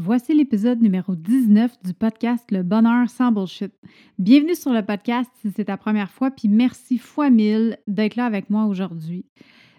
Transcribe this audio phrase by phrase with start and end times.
[0.00, 3.72] Voici l'épisode numéro 19 du podcast Le Bonheur sans bullshit.
[4.16, 8.24] Bienvenue sur le podcast si c'est ta première fois, puis merci fois mille d'être là
[8.24, 9.26] avec moi aujourd'hui.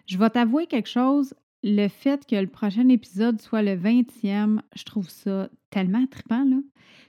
[0.07, 4.83] Je vais t'avouer quelque chose, le fait que le prochain épisode soit le 20e, je
[4.83, 6.57] trouve ça tellement trippant, là.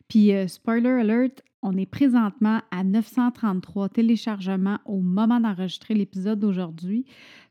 [0.06, 7.06] Puis, euh, spoiler alert, on est présentement à 933 téléchargements au moment d'enregistrer l'épisode d'aujourd'hui.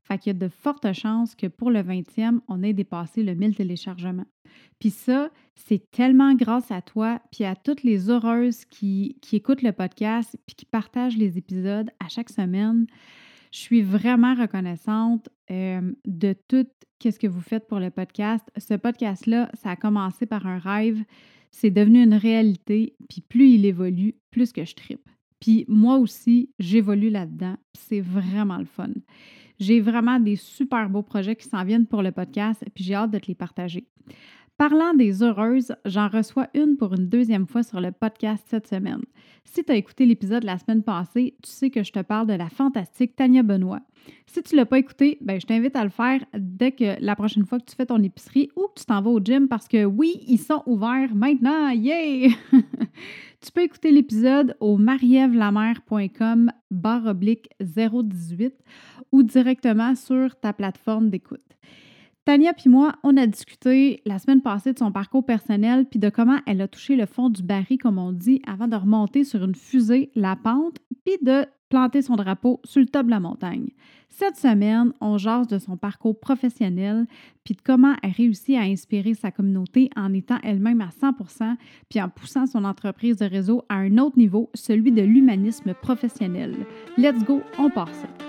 [0.09, 3.55] Fait y a de fortes chances que pour le 20e, on ait dépassé le 1000
[3.55, 4.25] téléchargements.
[4.79, 9.61] Puis ça, c'est tellement grâce à toi, puis à toutes les heureuses qui, qui écoutent
[9.61, 12.87] le podcast, puis qui partagent les épisodes à chaque semaine.
[13.51, 16.65] Je suis vraiment reconnaissante euh, de tout
[17.03, 18.45] ce que vous faites pour le podcast.
[18.57, 21.03] Ce podcast-là, ça a commencé par un rêve,
[21.51, 25.07] c'est devenu une réalité, puis plus il évolue, plus que je tripe.
[25.39, 28.89] Puis moi aussi, j'évolue là-dedans, c'est vraiment le fun.
[29.59, 33.11] J'ai vraiment des super beaux projets qui s'en viennent pour le podcast, puis j'ai hâte
[33.11, 33.85] de te les partager.
[34.59, 38.99] Parlant des heureuses, j'en reçois une pour une deuxième fois sur le podcast cette semaine.
[39.45, 42.33] Si tu as écouté l'épisode la semaine passée, tu sais que je te parle de
[42.33, 43.79] la fantastique Tania Benoît.
[44.25, 47.15] Si tu ne l'as pas écouté, ben, je t'invite à le faire dès que la
[47.15, 49.69] prochaine fois que tu fais ton épicerie ou que tu t'en vas au gym parce
[49.69, 51.69] que oui, ils sont ouverts maintenant.
[51.69, 52.35] Yay!
[52.51, 58.53] tu peux écouter l'épisode au marievlamer.com barre oblique 018
[59.13, 61.39] ou directement sur ta plateforme d'écoute.
[62.25, 66.09] Tania puis moi, on a discuté la semaine passée de son parcours personnel puis de
[66.09, 69.43] comment elle a touché le fond du baril, comme on dit, avant de remonter sur
[69.43, 73.69] une fusée la pente puis de planter son drapeau sur le top de la montagne.
[74.09, 77.05] Cette semaine, on jase de son parcours professionnel
[77.43, 81.13] puis de comment elle réussit à inspirer sa communauté en étant elle-même à 100
[81.89, 86.55] puis en poussant son entreprise de réseau à un autre niveau, celui de l'humanisme professionnel.
[86.97, 88.28] Let's go, on part ça.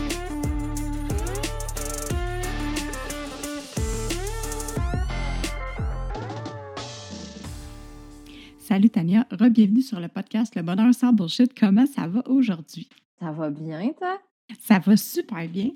[8.71, 11.53] Salut Tania, re-bienvenue sur le podcast Le Bonheur sans Bullshit.
[11.59, 12.87] Comment ça va aujourd'hui?
[13.19, 14.17] Ça va bien, toi?
[14.61, 15.71] Ça va super bien.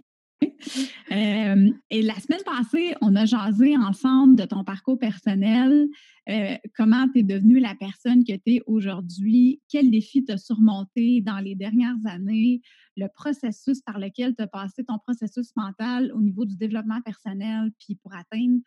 [1.11, 5.89] Euh, et la semaine passée, on a jasé ensemble de ton parcours personnel,
[6.29, 10.38] euh, comment tu es devenue la personne que tu es aujourd'hui, quels défis tu as
[10.38, 12.61] surmonté dans les dernières années,
[12.95, 17.72] le processus par lequel tu as passé ton processus mental au niveau du développement personnel,
[17.78, 18.61] puis pour atteindre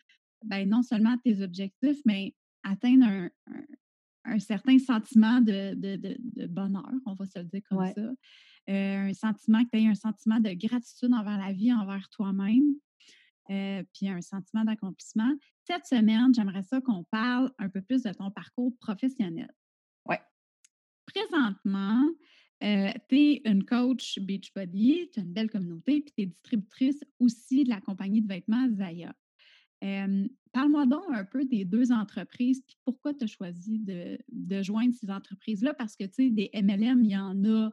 [0.45, 3.63] ben, non seulement tes objectifs, mais atteindre un, un
[4.39, 8.01] certain sentiment de, bonheur, on va se le dire comme ça.
[8.69, 12.75] Euh, un sentiment que tu aies un sentiment de gratitude envers la vie, envers toi-même,
[13.51, 15.33] euh, puis un sentiment d'accomplissement.
[15.65, 19.51] Cette semaine, j'aimerais ça qu'on parle un peu plus de ton parcours professionnel.
[20.05, 20.17] Oui.
[21.07, 22.05] Présentement,
[22.63, 27.03] euh, tu es une coach Beachbody, tu as une belle communauté, puis tu es distributrice
[27.19, 29.15] aussi de la compagnie de vêtements Zaya.
[30.59, 34.93] Parle-moi donc un peu des deux entreprises, puis pourquoi tu as choisi de, de, joindre
[34.93, 35.73] ces entreprises-là?
[35.73, 37.71] Parce que, tu sais, des MLM, il y en a.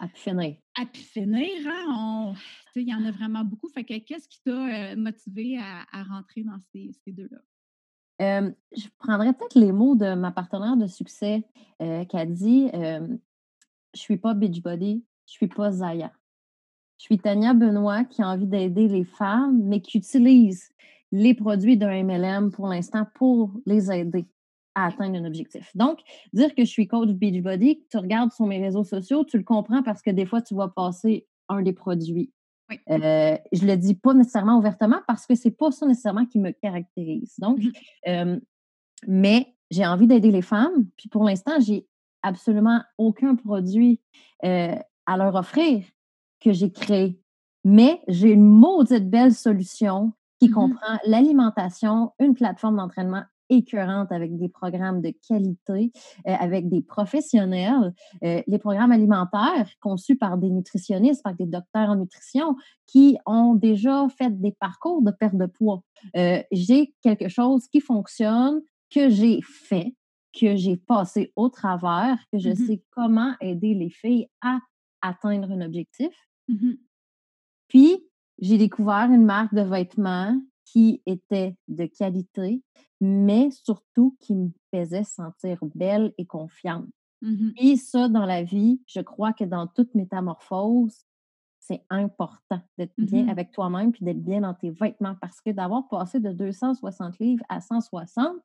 [0.00, 0.56] À pu finir.
[0.76, 2.34] À pu finir, hein?
[2.74, 3.68] il y en a vraiment beaucoup.
[3.68, 7.38] Fait que qu'est-ce qui t'a motivé à, à, rentrer dans ces, ces deux-là?
[8.76, 11.44] je prendrais peut-être les mots de ma partenaire de succès
[11.80, 16.12] euh, qui a dit Je suis pas Beachbody, je suis pas Zaya.
[16.98, 20.68] Je suis Tania Benoît qui a envie d'aider les femmes, mais qui utilise
[21.12, 24.26] les produits d'un MLM pour l'instant pour les aider
[24.74, 25.70] à atteindre un objectif.
[25.74, 26.00] Donc,
[26.32, 29.82] dire que je suis coach Beachbody, tu regardes sur mes réseaux sociaux, tu le comprends
[29.82, 32.32] parce que des fois, tu vas passer un des produits.
[32.90, 36.50] Euh, je le dis pas nécessairement ouvertement parce que c'est pas ça nécessairement qui me
[36.50, 37.34] caractérise.
[37.38, 37.70] Donc, mmh
[38.08, 38.40] euh,
[39.06, 40.86] mais j'ai envie d'aider les femmes.
[40.96, 41.86] Puis pour l'instant, j'ai
[42.22, 44.00] absolument aucun produit
[44.44, 44.74] euh,
[45.06, 45.84] à leur offrir
[46.40, 47.20] que j'ai créé.
[47.64, 54.36] Mais j'ai une maudite belle solution qui mmh comprend l'alimentation, une plateforme d'entraînement écœurante avec
[54.36, 55.92] des programmes de qualité,
[56.26, 61.90] euh, avec des professionnels, euh, les programmes alimentaires conçus par des nutritionnistes, par des docteurs
[61.90, 62.56] en nutrition
[62.86, 65.82] qui ont déjà fait des parcours de perte de poids.
[66.16, 69.94] Euh, j'ai quelque chose qui fonctionne, que j'ai fait,
[70.38, 74.58] que j'ai passé au travers, que je mmh sais comment aider les filles à
[75.02, 76.14] atteindre un objectif.
[76.48, 76.72] Mmh
[77.68, 78.07] Puis,
[78.40, 82.62] j'ai découvert une marque de vêtements qui était de qualité,
[83.00, 86.86] mais surtout qui me faisait sentir belle et confiante.
[87.22, 91.04] Mmh Et ça, dans la vie, je crois que dans toute métamorphose,
[91.58, 95.50] c'est important d'être bien Mmh avec toi-même puis d'être bien dans tes vêtements parce que
[95.50, 98.36] d'avoir passé de 260 livres à 160,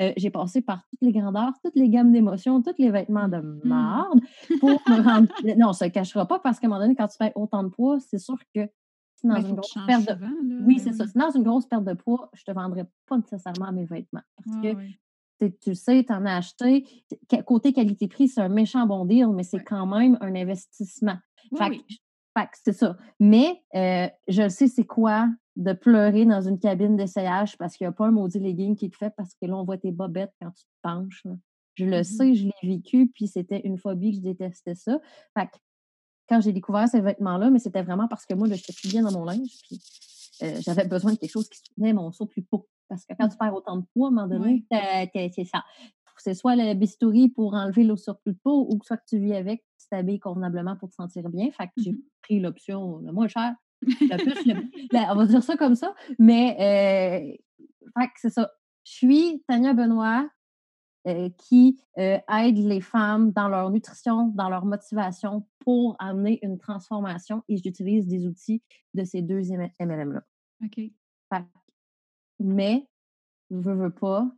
[0.00, 3.38] euh, j'ai passé par toutes les grandeurs, toutes les gammes d'émotions, tous les vêtements de
[3.62, 3.68] Mmh.
[3.68, 4.20] marde
[4.58, 5.28] pour me rendre.
[5.58, 7.62] Non, ça ne se cachera pas parce qu'à un moment donné, quand tu fais autant
[7.62, 8.68] de poids, c'est sûr que
[9.26, 10.12] dans une grosse perte de.
[10.14, 10.56] souvent, là.
[10.66, 11.04] Oui, Ben c'est ça.
[11.04, 11.10] oui.
[11.12, 14.22] C'est dans une grosse perte de poids, je ne te vendrai pas nécessairement mes vêtements
[14.36, 15.52] parce Ouais, que ouais.
[15.60, 16.84] tu sais, tu en as acheté.
[17.46, 21.16] Côté qualité-prix, c'est un méchant bon deal, mais c'est quand même un investissement.
[21.52, 21.84] Oui, Fait oui.
[22.36, 22.96] que, c'est ça.
[23.18, 27.84] Mais euh, je le sais, c'est quoi de pleurer dans une cabine d'essayage parce qu'il
[27.84, 29.90] n'y a pas un maudit legging qui te fait parce que là, on voit tes
[29.90, 31.24] bobettes quand tu te penches.
[31.24, 31.32] là.
[31.74, 32.02] Je le Mhm.
[32.04, 35.00] sais, je l'ai vécu, puis c'était une phobie que je détestais ça.
[35.36, 35.56] Fait que
[36.28, 39.02] quand j'ai découvert ces vêtements-là, mais c'était vraiment parce que moi, je j'étais plus bien
[39.02, 39.80] dans mon linge, puis
[40.42, 42.68] euh, j'avais besoin de quelque chose qui soutenait mon surplus de peau.
[42.88, 45.62] Parce que quand tu perds autant de poids, à un moment donné, c'est ça.
[46.20, 49.34] C'est soit le bistouri pour enlever le surplus de peau ou soit que tu vis
[49.34, 51.48] avec, tu t'habilles convenablement pour te sentir bien.
[51.52, 51.98] Fait que j'ai Mhm.
[52.22, 53.54] pris l'option la moins chère.
[54.10, 55.94] La plus, le- la- on va dire ça comme ça.
[56.18, 57.62] Mais euh,
[58.00, 58.50] fait que c'est ça.
[58.84, 60.28] Je suis Tania Benoît
[61.08, 66.58] euh, qui euh, aide les femmes dans leur nutrition, dans leur motivation pour amener une
[66.58, 68.62] transformation et j'utilise des outils
[68.94, 69.42] de ces deux
[69.80, 70.22] MLM-là.
[70.64, 70.80] OK.
[72.40, 72.86] Mais,
[73.50, 74.30] veux, veux pas,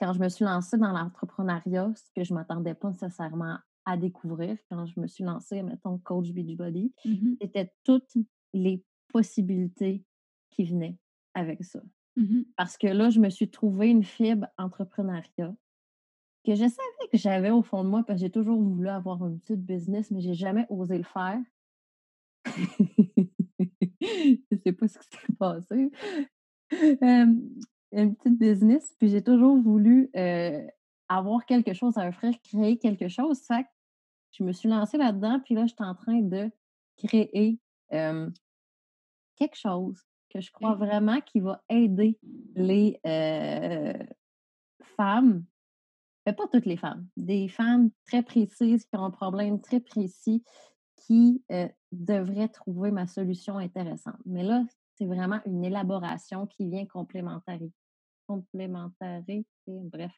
[0.00, 3.96] quand je me suis lancée dans l'entrepreneuriat, ce que je ne m'attendais pas nécessairement à
[3.96, 7.36] découvrir, quand je me suis lancée, mettons, coach Beachbody, Mhm.
[7.40, 8.12] c'était toutes
[8.52, 10.04] les possibilités
[10.50, 10.98] qui venaient
[11.34, 11.80] avec ça.
[12.16, 12.44] Mhm.
[12.56, 15.54] Parce que là, je me suis trouvé une fibre entrepreneuriat
[16.44, 19.26] que je savais que j'avais au fond de moi, parce que j'ai toujours voulu avoir
[19.26, 21.38] une petite business, mais j'ai jamais osé le faire.
[24.00, 25.90] je sais pas ce qui s'est passé.
[26.72, 27.26] Euh,
[27.92, 30.64] une petite business, puis j'ai toujours voulu euh,
[31.08, 33.40] avoir quelque chose à offrir, créer quelque chose.
[33.40, 33.68] Fait que
[34.32, 36.50] je me suis lancée là-dedans, puis là, je suis en train de
[36.96, 37.58] créer
[37.92, 38.30] euh,
[39.36, 40.00] quelque chose
[40.30, 42.16] que je crois vraiment qui va aider
[42.54, 43.00] les
[44.96, 45.44] femmes,
[46.26, 50.42] mais pas toutes les femmes, des femmes très précises qui ont un problème très précis
[50.96, 54.18] qui euh, devraient trouver ma solution intéressante.
[54.26, 54.64] Mais là,
[54.96, 57.58] c'est vraiment une élaboration qui vient complémentaire.
[58.26, 59.22] Complémentaire,
[59.66, 60.12] bref.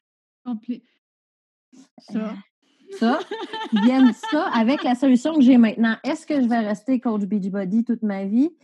[0.45, 0.83] Complé-
[1.99, 2.35] Ça?
[2.99, 3.17] Ça,
[3.71, 5.95] qui viennent ça avec la solution que j'ai maintenant.
[6.03, 8.55] Est-ce que je vais rester coach Beachbody toute ma vie?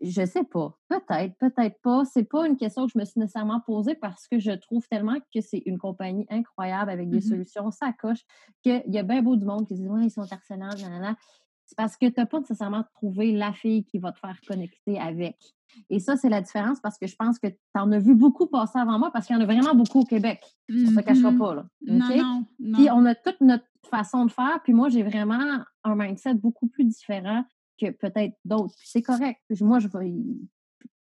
[0.00, 0.78] Je sais pas.
[0.88, 2.04] Peut-être, peut-être pas.
[2.04, 5.16] C'est pas une question que je me suis nécessairement posée parce que je trouve tellement
[5.34, 7.22] que c'est une compagnie incroyable avec des Mhm.
[7.22, 8.20] solutions, ça coche,
[8.62, 11.16] qu'il y a bien beau du monde qui dit Ouais, ils sont arsenal, nanana.
[11.66, 14.98] C'est parce que tu n'as pas nécessairement trouvé la fille qui va te faire connecter
[14.98, 15.36] avec.
[15.90, 18.46] Et ça, c'est la différence parce que je pense que tu en as vu beaucoup
[18.46, 20.40] passer avant moi parce qu'il y en a vraiment beaucoup au Québec.
[20.70, 21.54] On ne se cachera pas.
[21.56, 21.66] Là.
[21.82, 22.16] Non, OK?
[22.16, 22.78] non, non.
[22.78, 24.60] Puis on a toute notre façon de faire.
[24.64, 27.44] Puis moi, j'ai vraiment un mindset beaucoup plus différent
[27.78, 28.74] que peut-être d'autres.
[28.78, 29.40] Puis c'est correct.
[29.60, 30.12] Moi, je vais,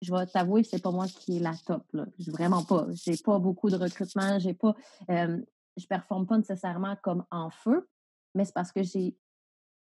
[0.03, 1.85] je vais t'avouer, c'est pas moi qui est la top.
[1.93, 2.07] Là.
[2.29, 2.87] Vraiment pas.
[2.93, 4.39] J'ai pas beaucoup de recrutement.
[4.39, 4.75] J'ai pas.
[5.11, 5.41] euh,
[5.77, 7.89] je performe pas nécessairement comme en feu,
[8.35, 9.17] mais c'est parce que j'ai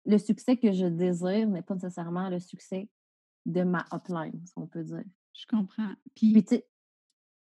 [0.04, 2.88] le succès que je désire n'est pas nécessairement le succès
[3.46, 5.04] de ma upline, si on peut dire.
[5.34, 5.92] Je comprends.
[6.14, 6.66] Puis, Puis tu sais,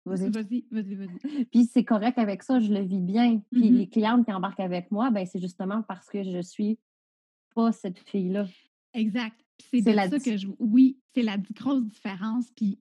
[0.06, 0.30] vas-y.
[0.30, 1.44] vas-y, vas-y, vas-y.
[1.52, 3.40] Puis c'est correct avec ça, je le vis bien.
[3.52, 3.76] Puis Mhm.
[3.76, 6.78] les clientes qui embarquent avec moi, ben c'est justement parce que je suis
[7.54, 8.46] pas cette fille-là.
[8.94, 9.40] Exact.
[9.58, 10.48] Puis C'est C'est de la ça que je.
[10.58, 12.50] Oui, c'est la grosse différence.
[12.52, 12.80] Puis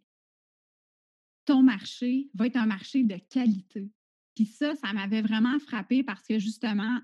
[1.46, 3.92] ton marché va être un marché de qualité.
[4.36, 7.00] Puis ça, ça m'avait vraiment frappé parce que justement,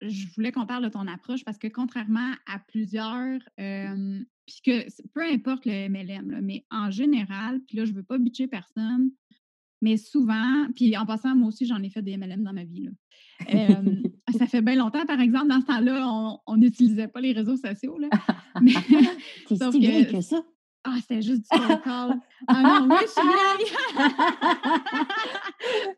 [0.00, 5.06] je voulais qu'on parle de ton approche parce que contrairement à plusieurs, euh, puis que
[5.12, 9.10] peu importe le MLM, là, mais en général, puis là, je veux pas bitcher personne,
[9.80, 12.84] mais souvent, puis en passant, moi aussi, j'en ai fait des MLM dans ma vie.
[12.84, 12.90] Là.
[13.54, 14.02] Euh,
[14.38, 16.06] ça fait bien longtemps, par exemple, dans ce temps-là,
[16.46, 17.98] on- n'utilisait pas les réseaux sociaux.
[17.98, 18.08] Là.
[18.62, 18.72] Mais,
[19.56, 20.42] Sauf si que- que ça.
[20.84, 22.20] ah, c'était juste du phone call.
[22.46, 23.72] Ah non, oui, je suis vieille.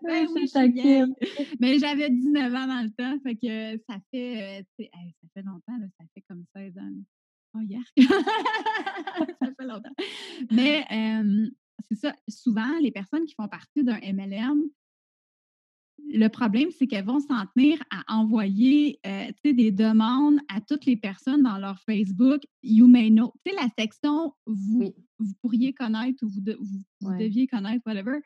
[0.05, 1.15] Ben oui, je suis vieille.
[1.61, 5.43] Mais j'avais 19 ans dans le temps, fait que ça fait, euh, hey, ça fait
[5.43, 6.83] longtemps, là, ça fait comme 16 ans.
[6.83, 7.03] là.
[7.55, 7.81] Oh, hier.
[7.99, 9.93] ça fait longtemps.
[10.51, 11.49] Mais euh,
[11.89, 14.63] c'est ça, souvent, les personnes qui font partie d'un MLM,
[16.15, 20.97] le problème, c'est qu'elles vont s'en tenir à envoyer euh, des demandes à toutes les
[20.97, 23.33] personnes dans leur Facebook, You may know.
[23.45, 24.95] Tu sais, la section vous, Oui.
[25.21, 27.19] vous pourriez connaître ou vous, de- vous, vous Ouais.
[27.19, 28.19] deviez connaître, whatever.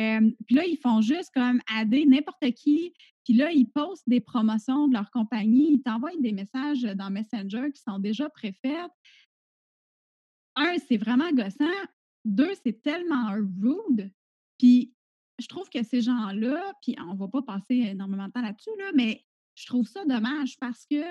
[0.00, 2.92] Euh, puis là, ils font juste comme adder n'importe qui.
[3.24, 5.74] Puis là, ils postent des promotions de leur compagnie.
[5.74, 8.90] Ils t'envoient des messages dans Messenger qui sont déjà préfaits.
[10.56, 11.64] Un, c'est vraiment gossant.
[12.24, 14.10] Deux, c'est tellement rude.
[14.58, 14.92] Puis
[15.38, 18.90] je trouve que ces gens-là, puis on va pas passer énormément de temps là-dessus, là,
[18.94, 19.24] mais
[19.54, 21.02] je trouve ça dommage parce que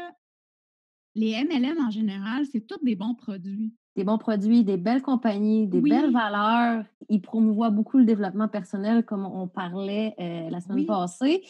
[1.15, 3.73] les MLM en général, c'est tous des bons produits.
[3.95, 6.85] Des bons produits, des belles compagnies, des belles valeurs.
[7.09, 11.43] Ils promouvoient beaucoup le développement personnel, comme on parlait euh, la semaine passée.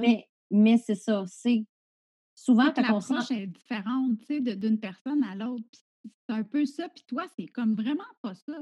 [0.00, 1.64] Mais, mais c'est ça, c'est
[2.34, 3.34] souvent quand on sent...
[3.42, 5.64] est différente, tu sais, d'une personne à l'autre.
[6.04, 6.88] C'est un peu ça.
[6.88, 8.58] Puis toi, c'est comme vraiment pas ça.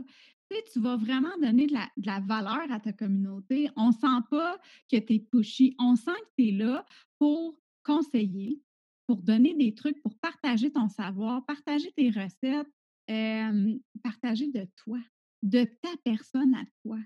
[0.50, 3.70] Tu sais, tu vas vraiment donner de la, valeur à ta communauté.
[3.76, 4.58] On sent pas
[4.90, 5.74] que tu es pushy.
[5.78, 6.84] On sent que tu es là
[7.18, 8.60] pour conseiller,
[9.06, 12.68] pour donner des trucs, pour partager ton savoir, partager tes recettes,
[14.02, 14.98] partager de toi,
[15.42, 16.98] de ta personne à toi.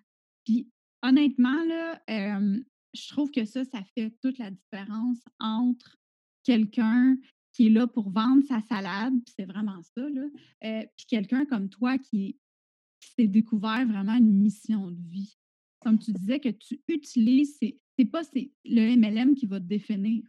[0.45, 0.69] Puis
[1.03, 5.97] honnêtement, là, je trouve que ça, ça fait toute la différence entre
[6.45, 7.17] quelqu'un
[7.55, 11.97] qui est là pour vendre sa salade, c'est vraiment ça, là, puis quelqu'un comme toi
[11.99, 12.37] qui,
[13.01, 15.39] qui s'est découvert vraiment une mission de vie.
[15.81, 18.23] Comme tu disais, que tu utilises, c'est pas
[18.65, 20.25] le MLM qui va te définir.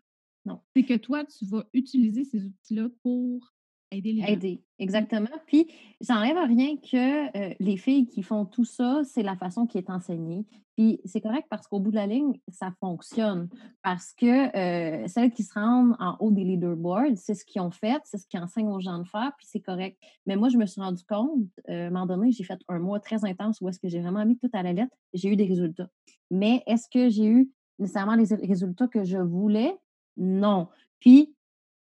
[0.46, 0.62] Non.
[0.76, 3.55] C'est que toi, tu vas utiliser ces outils-là pour
[3.92, 5.28] aider les Aider, exactement.
[5.48, 5.68] Puis,
[6.02, 9.78] ça n'enlève rien que euh, les filles qui font tout ça, c'est la façon qui
[9.78, 10.46] est enseignée.
[10.76, 13.48] Puis, c'est correct parce qu'au bout de la ligne, ça fonctionne.
[13.82, 17.72] Parce que euh, celles qui se rendent en haut des leaderboards, c'est ce qu'ils ont
[17.72, 19.98] fait, c'est ce qu'ils enseignent aux gens de faire, puis c'est correct.
[20.26, 21.40] Mais moi, je me suis rendu compte,
[21.70, 24.02] euh, à un moment donné, j'ai fait un mois très intense où est-ce que j'ai
[24.02, 25.88] vraiment mis tout à la lettre, j'ai eu des résultats.
[26.30, 27.50] Mais est-ce que j'ai eu
[27.80, 29.78] nécessairement les résultats que je voulais?
[30.18, 30.68] Non.
[31.00, 31.35] Puis,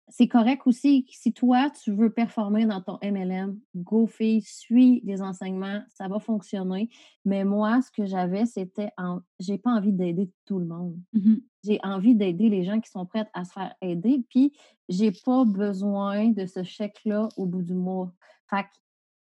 [0.09, 5.21] c'est correct aussi si toi, tu veux performer dans ton MLM, go fille, suis les
[5.21, 6.89] enseignements, ça va fonctionner.
[7.25, 9.21] Mais moi, ce que j'avais, c'était, en...
[9.41, 10.97] j'ai pas envie d'aider tout le monde.
[11.13, 14.25] Mmh j'ai envie d'aider les gens qui sont prêts à se faire aider.
[14.31, 14.53] Puis,
[14.89, 18.13] j'ai pas besoin de ce chèque-là au bout du mois.
[18.49, 18.67] Fait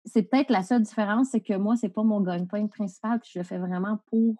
[0.04, 3.40] c'est peut-être la seule différence, c'est que moi, c'est pas mon gagne-pain principal, puis je
[3.40, 4.36] le fais vraiment pour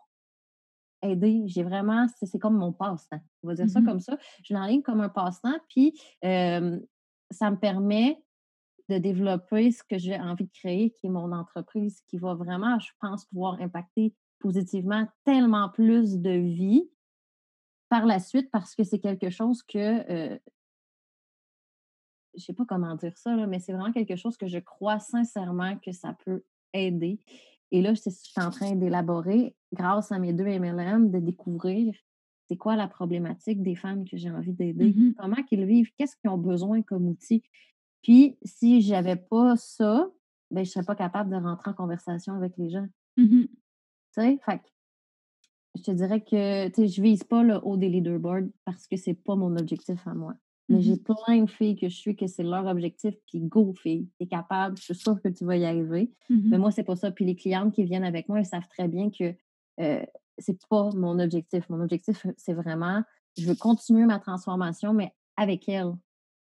[1.03, 1.45] aider.
[1.47, 3.21] J'ai vraiment, c'est comme mon passe-temps.
[3.43, 4.17] On va dire ça mmh comme ça.
[4.43, 8.23] Je l'enligne comme un passe-temps, puis ça me permet
[8.89, 12.79] de développer ce que j'ai envie de créer, qui est mon entreprise, qui va vraiment,
[12.79, 16.89] je pense, pouvoir impacter positivement tellement plus de vie
[17.89, 20.39] par la suite parce que c'est quelque chose que, je
[22.35, 25.77] ne sais pas comment dire ça, mais c'est vraiment quelque chose que je crois sincèrement
[25.79, 27.19] que ça peut aider.
[27.73, 31.95] Et là, je suis en train d'élaborer, grâce à mes deux MLM, de découvrir
[32.49, 36.17] c'est quoi la problématique des femmes que j'ai envie d'aider, mmh comment qu'ils vivent, qu'est-ce
[36.17, 37.43] qu'ils ont besoin comme outil.
[38.03, 40.09] Puis, si je n'avais pas ça,
[40.53, 42.87] ben, je ne serais pas capable de rentrer en conversation avec les gens.
[43.17, 43.47] Mmh
[44.17, 44.61] tu sais, fait
[45.77, 49.11] je te dirais que je ne vise pas le haut des leaderboards parce que ce
[49.11, 50.35] n'est pas mon objectif à moi.
[50.69, 53.73] Mais j'ai mmh plein de filles que je suis que c'est leur objectif, puis go,
[53.75, 56.11] fille, t'es capable, je suis sûre que tu vas y arriver.
[56.29, 57.11] Mmh Mais moi, c'est pas ça.
[57.11, 59.35] Puis les clientes qui viennent avec moi, elles savent très bien que
[59.81, 60.05] euh,
[60.39, 61.69] c'est pas mon objectif.
[61.71, 63.03] Mon objectif, c'est vraiment,
[63.39, 65.93] je veux continuer ma transformation, mais avec elles.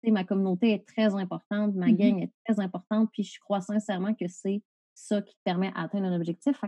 [0.07, 4.15] ma communauté est très importante, ma mmh gang est très importante, puis je crois sincèrement
[4.15, 4.63] que c'est
[4.95, 6.61] ça qui te permet d'atteindre un objectif.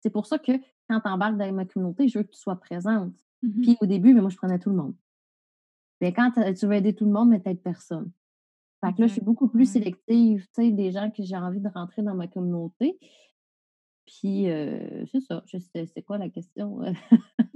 [0.00, 0.52] C'est pour ça que
[0.88, 3.14] quand tu embarques dans ma communauté, je veux que tu sois présente.
[3.62, 4.94] Puis au début, mais moi, je prenais tout le monde.
[6.04, 8.12] Mais quand tu veux aider tout le monde, mais peut-être personne.
[8.84, 11.60] Fait que là, je suis beaucoup plus sélective, tu sais, des gens que j'ai envie
[11.60, 12.98] de rentrer dans ma communauté.
[14.04, 15.42] Puis, euh, c'est ça.
[15.46, 16.80] C'est quoi la question?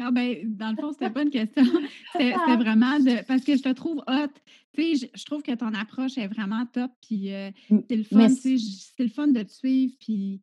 [0.00, 1.62] ah ben, dans le fond, c'était pas une question.
[2.12, 3.22] C'était vraiment de.
[3.26, 4.32] Parce que je te trouve hot.
[4.72, 6.90] Tu sais, je, trouve que ton approche est vraiment top.
[7.02, 8.30] Puis, euh, c'est le fun.
[8.30, 8.56] C'est
[8.98, 9.92] le fun de te suivre.
[10.00, 10.40] Puis.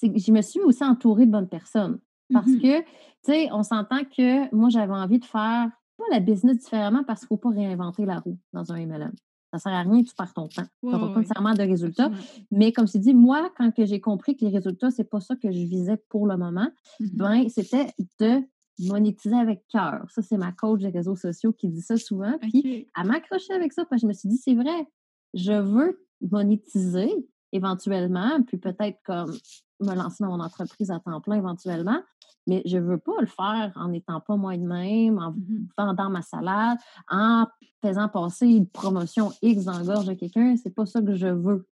[0.00, 1.98] Je me suis aussi entourée de bonnes personnes.
[2.32, 2.86] Parce mmh que, tu
[3.22, 7.34] sais, on s'entend que moi, j'avais envie de faire pas la business différemment parce qu'il
[7.34, 9.12] ne faut pas réinventer la roue dans un MLM.
[9.50, 10.66] Ça ne sert à rien, tu perds ton temps.
[10.80, 12.10] tu n'auras pas nécessairement de résultats.
[12.50, 15.36] Mais comme tu dis, moi, quand j'ai compris que les résultats, ce n'est pas ça
[15.36, 16.68] que je visais pour le moment,
[17.00, 18.42] mmh ben, c'était de
[18.80, 20.04] monétiser avec cœur.
[20.10, 22.38] Ça, c'est ma coach des réseaux sociaux qui dit ça souvent.
[22.38, 24.86] Puis, à m'accrocher avec ça, parce que je me suis dit, c'est vrai,
[25.34, 27.10] je veux monétiser
[27.52, 29.34] éventuellement, puis peut-être comme
[29.80, 32.02] me lancer dans mon entreprise à temps plein éventuellement,
[32.46, 35.68] mais je ne veux pas le faire en n'étant pas moi de même, en mmh
[35.76, 37.46] vendant ma salade, en
[37.82, 40.56] faisant passer une promotion X dans la gorge de quelqu'un.
[40.56, 41.68] C'est pas ça que je veux.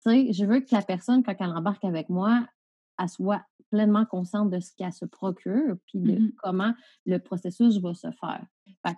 [0.00, 2.46] sais, je veux que la personne, quand elle embarque avec moi,
[2.98, 6.74] elle soit pleinement consciente de ce qu'elle se procure, puis de mmh comment
[7.06, 8.44] le processus va se faire.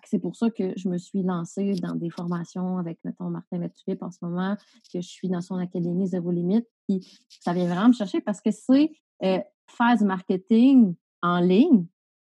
[0.04, 4.02] c'est pour ça que je me suis lancée dans des formations avec, mettons, Martin Metulip
[4.02, 4.56] en ce moment,
[4.92, 8.40] que je suis dans son académie Zéro Limite, puis ça vient vraiment me chercher parce
[8.40, 8.90] que c'est
[9.22, 11.86] euh, faire du marketing en ligne,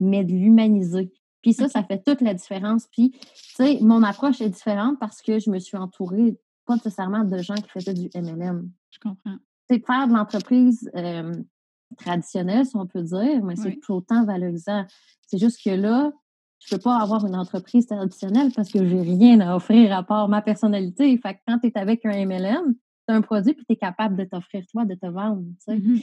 [0.01, 1.13] mais de l'humaniser.
[1.43, 2.89] Puis ça, ça fait toute la différence.
[2.89, 3.21] Puis, tu
[3.55, 7.55] sais, mon approche est différente parce que je me suis entourée pas nécessairement de gens
[7.55, 8.69] qui faisaient du MLM.
[8.91, 9.37] Je comprends.
[9.71, 11.33] C'est faire de l'entreprise euh,
[11.97, 14.85] traditionnelle, si on peut dire, mais c'est tout autant valorisant.
[15.27, 16.13] C'est juste que là,
[16.59, 20.29] je peux pas avoir une entreprise traditionnelle parce que j'ai rien à offrir à part
[20.29, 21.17] ma personnalité.
[21.19, 23.77] Fait que quand tu es avec un MLM, tu as un produit puis tu es
[23.77, 25.45] capable de t'offrir toi, de te vendre.
[25.69, 26.01] Mhm,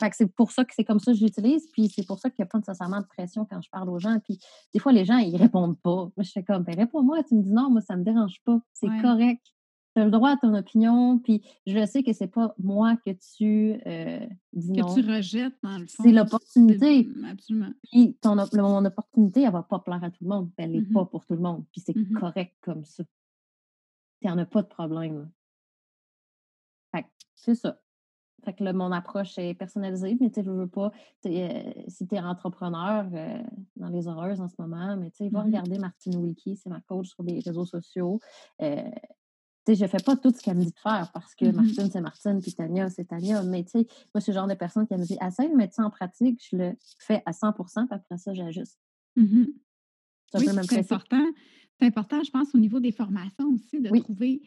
[0.00, 2.30] fait que c'est pour ça que c'est comme ça que j'utilise, puis c'est pour ça
[2.30, 4.18] qu'il n'y a pas nécessairement de pression quand je parle aux gens.
[4.20, 4.38] Puis
[4.72, 6.10] des fois, les gens, ils répondent pas.
[6.16, 8.60] Moi, je fais comme, ben réponds-moi, tu me dis non, moi, ça me dérange pas.
[8.72, 9.42] C'est correct.
[9.94, 13.10] Tu as le droit à ton opinion, puis je sais que c'est pas moi que
[13.10, 16.02] tu euh, dis que tu rejettes, dans le fond.
[16.02, 17.06] C'est l'opportunité.
[17.30, 17.72] Absolument.
[17.90, 20.50] Puis ton, mon opportunité, elle va pas plaire à tout le monde.
[20.56, 20.92] Elle n'est Mm-hmm.
[20.94, 21.64] pas pour tout le monde.
[21.72, 22.18] Puis c'est Mhm.
[22.18, 23.04] correct comme ça.
[24.22, 25.30] Tu n'en as pas de problème.
[26.94, 27.78] Fait c'est ça.
[28.44, 30.90] Fait que là, mon approche est personnalisée, mais tu sais, je veux pas.
[31.26, 33.42] euh, si tu es entrepreneur euh,
[33.76, 35.46] dans les horreurs en ce moment, mais tu sais, va Mhm.
[35.46, 38.18] regarder Martine Wilkie, c'est ma coach sur les réseaux sociaux.
[38.60, 38.82] Euh,
[39.64, 41.52] tu sais, je fais pas tout ce qu'elle me dit de faire parce que Mhm.
[41.52, 43.42] Martine, c'est Martine, puis Tania, c'est Tania.
[43.44, 45.74] Mais tu sais, moi, suis le genre de personne qui me dit essaye de mettre
[45.74, 48.78] ça en pratique, je le fais à 100% puis après ça, j'ajuste.
[49.16, 49.52] Mhm.
[50.32, 51.24] C'est Oui, c'est important.
[51.78, 54.00] C'est important, je pense, au niveau des formations aussi, de Oui.
[54.02, 54.42] trouver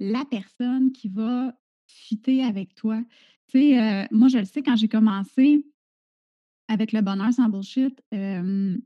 [0.00, 1.54] la personne qui va
[1.86, 3.00] fitter avec toi.
[3.48, 5.64] Tu sais, euh, moi, je le sais, quand j'ai commencé
[6.68, 8.76] avec le bonheur sans bullshit, euh,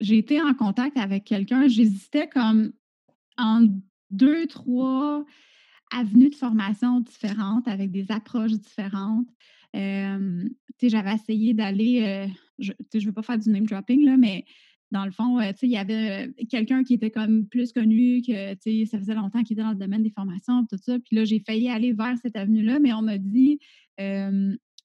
[0.00, 2.72] j'ai été en contact avec quelqu'un, j'hésitais comme
[3.38, 3.66] en
[4.10, 5.24] deux, trois
[5.92, 9.28] avenues de formation différentes, avec des approches différentes.
[9.74, 10.48] Euh,
[10.82, 12.26] j'avais essayé d'aller, euh,
[12.58, 14.44] je ne veux pas faire du name dropping, là, mais
[14.92, 18.54] dans le fond, euh, il y avait euh, quelqu'un qui était comme plus connu, que
[18.86, 20.98] ça faisait longtemps qu'il était dans le domaine des formations, tout ça.
[20.98, 23.58] Puis là, j'ai failli aller vers cette avenue-là, mais on m'a dit,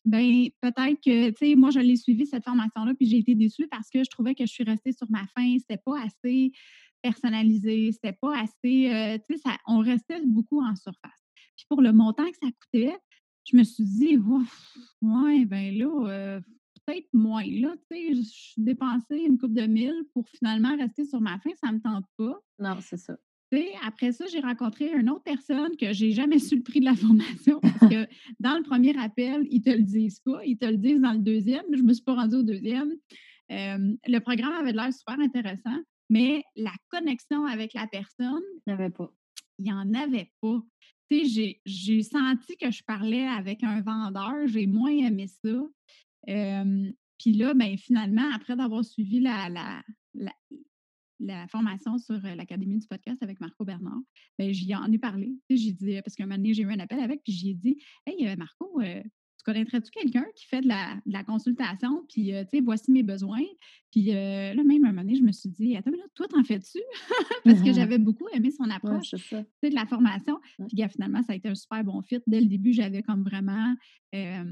[0.04, 3.68] ben peut-être que, tu sais, moi, je l'ai suivi, cette formation-là, puis j'ai été déçue
[3.70, 5.56] parce que je trouvais que je suis restée sur ma faim.
[5.60, 6.52] C'était pas assez
[7.02, 11.26] personnalisé, c'était pas assez, euh, tu sais, on restait beaucoup en surface.
[11.56, 12.96] Puis pour le montant que ça coûtait,
[13.44, 14.18] je me suis dit,
[15.02, 16.40] ouais, ben là,
[16.86, 17.44] peut-être moins.
[17.46, 21.52] Là, tu sais, je dépensé une coupe de mille pour finalement rester sur ma faim,
[21.64, 22.40] ça me tente pas.
[22.60, 23.18] Non, c'est ça.
[23.52, 26.80] Tu sais, après ça, j'ai rencontré une autre personne que j'ai jamais su le prix
[26.80, 28.08] de la formation parce que
[28.40, 30.44] dans le premier appel, ils te le disent pas.
[30.46, 31.66] Ils te le disent dans le deuxième.
[31.74, 32.92] Je me suis pas rendue au deuxième.
[33.52, 35.78] Euh, le programme avait l'air super intéressant,
[36.10, 39.12] mais la connexion avec la personne, Je n'avais pas.
[39.60, 40.62] il n'y en avait pas.
[41.10, 45.62] Tu sais, j'ai- j'ai senti que je parlais avec un vendeur, j'ai moins aimé ça.
[46.30, 50.34] Euh, Puis là, ben, finalement, après d'avoir suivi la, la, la,
[51.20, 54.02] la formation sur l'Académie du podcast avec Marco Bernard,
[54.38, 55.34] ben, j'y en ai parlé.
[55.50, 58.28] J'ai dit, parce qu'un moment donné, j'ai eu un appel avec, puis j'ai dit Hey,
[58.28, 59.02] euh, Marco, euh,
[59.42, 62.06] tu connaîtrais-tu quelqu'un qui fait de la, de la consultation?
[62.08, 63.44] Puis, euh, tu sais, voici mes besoins.
[63.92, 66.28] Puis euh, là, même un moment donné, je me suis dit Attends, mais là, toi,
[66.28, 66.78] t'en fais-tu?
[67.46, 70.40] parce que j'avais beaucoup aimé son approche de la formation.
[70.60, 70.68] Ouais.
[70.68, 72.20] Puis finalement, ça a été un super bon fit.
[72.28, 73.76] Dès le début, j'avais comme vraiment
[74.14, 74.44] euh,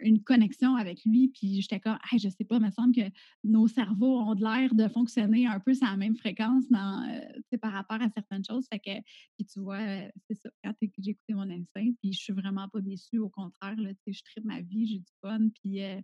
[0.00, 1.28] une connexion avec lui.
[1.28, 3.10] Puis j'étais comme, hey, je sais pas, il me semble que
[3.44, 7.58] nos cerveaux ont de l'air de fonctionner un peu sur la même fréquence dans, euh,
[7.58, 8.66] par rapport à certaines choses.
[8.72, 9.02] Fait que,
[9.36, 12.68] puis tu vois, euh, c'est ça, quand j'ai écouté mon instinct, puis je suis vraiment
[12.68, 13.18] pas déçue.
[13.18, 16.00] Au contraire, là, je tripe ma vie, j'ai du fun, puis euh,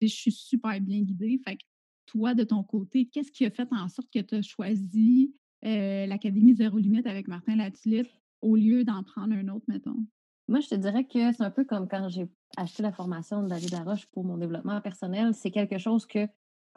[0.00, 1.40] je suis super bien guidée.
[1.44, 1.64] Fait que
[2.06, 6.54] toi, de ton côté, qu'est-ce qui a fait en sorte que tu as choisi l'Académie
[6.54, 8.10] Zéro Limite avec Martin Latulippe
[8.42, 10.06] au lieu d'en prendre un autre, mettons?
[10.48, 13.48] Moi, je te dirais que c'est un peu comme quand j'ai acheté la formation de
[13.48, 15.34] David Laroche pour mon développement personnel.
[15.34, 16.28] C'est quelque chose que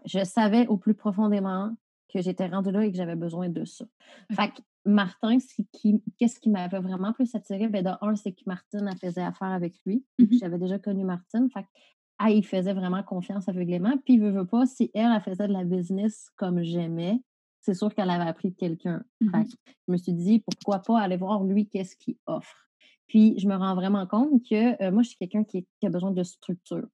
[0.05, 1.75] je savais au plus profondément
[2.13, 3.85] que j'étais rendue là et que j'avais besoin de ça.
[4.31, 5.37] Fait que Martin,
[6.17, 7.67] qu'est-ce qui m'avait vraiment plus attiré?
[7.67, 10.05] Ben, de un, c'est que Martine, elle faisait affaire avec lui.
[10.17, 10.29] Mhm.
[10.39, 11.49] j'avais déjà connu Martine.
[11.53, 11.67] Fait que,
[12.19, 13.97] ah, il faisait vraiment confiance aveuglément.
[14.05, 17.21] Puis, veut, veut pas, si elle, elle faisait de la business comme j'aimais,
[17.59, 19.03] c'est sûr qu'elle avait appris de quelqu'un.
[19.29, 19.43] Fait Mhm.
[19.43, 19.49] que
[19.87, 22.66] je me suis dit, pourquoi pas aller voir lui, qu'est-ce qu'il offre?
[23.07, 25.89] Puis, je me rends vraiment compte que euh, moi, je suis quelqu'un qui, qui a
[25.89, 26.87] besoin de structure.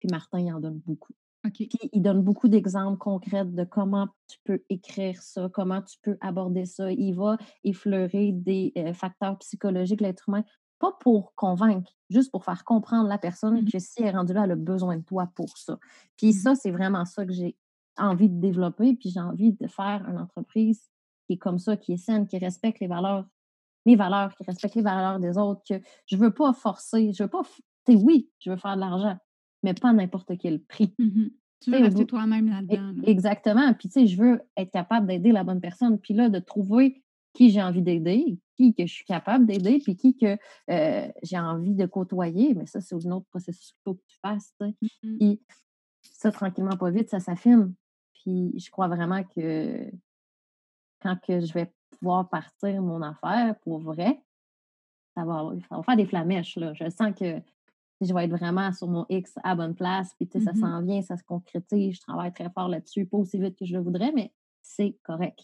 [0.00, 1.14] Puis, Martin, il en donne beaucoup.
[1.46, 1.68] OK.
[1.68, 6.16] Puis, il donne beaucoup d'exemples concrets de comment tu peux écrire ça, comment tu peux
[6.20, 6.90] aborder ça.
[6.92, 10.44] Il va effleurer des euh, facteurs psychologiques de l'être humain,
[10.78, 13.64] pas pour convaincre, juste pour faire comprendre la personne Mhm.
[13.64, 15.78] que si elle est rendue là, elle a besoin de toi pour ça.
[16.16, 16.32] Puis Mhm.
[16.32, 17.56] ça, c'est vraiment ça que j'ai
[17.98, 18.94] envie de développer.
[18.94, 20.88] Puis j'ai envie de faire une entreprise
[21.26, 23.26] qui est comme ça, qui est saine, qui respecte les valeurs,
[23.88, 27.28] mes valeurs, qui respecte les valeurs des autres, que je veux pas forcer, je veux
[27.28, 27.42] pas...
[27.88, 29.16] oui, je veux faire de l'argent,
[29.62, 30.94] mais pas à n'importe quel prix.
[30.98, 31.30] Mhm.
[31.60, 32.92] Tu veux rester toi-même E- là-dedans.
[32.96, 33.02] là.
[33.04, 33.74] Exactement.
[33.74, 35.98] Puis, tu sais, je veux être capable d'aider la bonne personne.
[35.98, 37.02] Puis là, de trouver
[37.34, 40.36] qui j'ai envie d'aider, qui que je suis capable d'aider, puis qui que
[40.70, 42.54] euh, j'ai envie de côtoyer.
[42.54, 44.54] Mais ça, c'est un autre processus qu'il faut que tu fasses.
[44.60, 45.18] Mhm.
[45.18, 45.40] Puis,
[46.02, 47.74] ça, tranquillement, pas vite, ça s'affine.
[48.12, 49.90] Puis, je crois vraiment que
[51.00, 54.22] quand que je vais pouvoir partir mon affaire pour vrai,
[55.14, 56.56] ça va, ça va faire des flamèches.
[56.56, 56.72] Là.
[56.74, 57.40] Je sens que
[58.00, 61.02] je vais être vraiment sur mon X à bonne place, puis ça Mmh s'en vient,
[61.02, 64.12] ça se concrétise, je travaille très fort là-dessus, pas aussi vite que je le voudrais,
[64.12, 64.32] mais
[64.62, 65.40] c'est correct.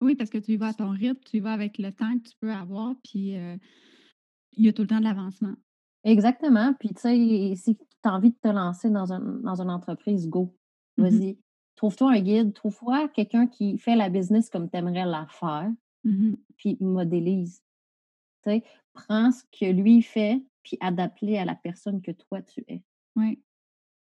[0.00, 2.18] Oui, parce que tu y vas à ton rythme, tu y vas avec le temps
[2.18, 3.56] que tu peux avoir, puis euh,
[4.52, 5.54] il y a tout le temps de l'avancement.
[6.04, 6.74] Exactement.
[6.78, 10.28] Puis, tu sais, si tu as envie de te lancer dans, un, dans une entreprise,
[10.28, 10.54] go.
[10.96, 11.38] Mmh Vas-y.
[11.78, 15.70] Trouve-toi un guide, trouve-toi quelqu'un qui fait la business comme tu aimerais la faire,
[16.04, 17.62] Mmh puis modélise.
[18.42, 18.64] Tu sais,
[18.94, 22.82] prends ce que lui fait, puis adapte-le à la personne que toi tu es.
[23.14, 23.40] Oui.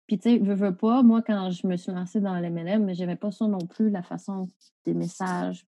[0.08, 2.94] Puis, tu sais, veux, veux pas, moi, quand je me suis lancée dans l'MLM, mais
[2.94, 4.50] j'aimais pas ça non plus, la façon
[4.86, 5.66] des messages,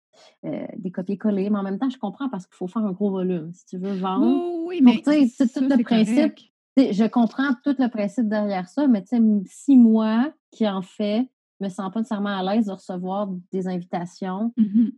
[0.45, 1.51] euh, des copier-coller.
[1.51, 3.53] Mais en même temps, je comprends parce qu'il faut faire un gros volume.
[3.53, 6.35] Si tu veux vendre, Oui, oui, Pour, mais tu sais, tout le principe.
[6.77, 11.29] je comprends tout le principe derrière ça, mais tu sais, si moi qui en fais,
[11.63, 14.93] me sens pas nécessairement à l'aise de recevoir des invitations, Mhm.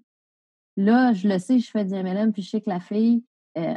[0.77, 3.24] là, je le sais, je fais du MLM, puis je sais que la fille,
[3.59, 3.74] euh,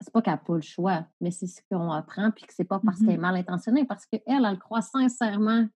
[0.00, 2.64] c'est pas qu'elle n'a pas le choix, mais c'est ce qu'on apprend, puis que c'est
[2.64, 5.66] pas parce qu'elle est mal intentionnée, parce qu'elle, elle croit sincèrement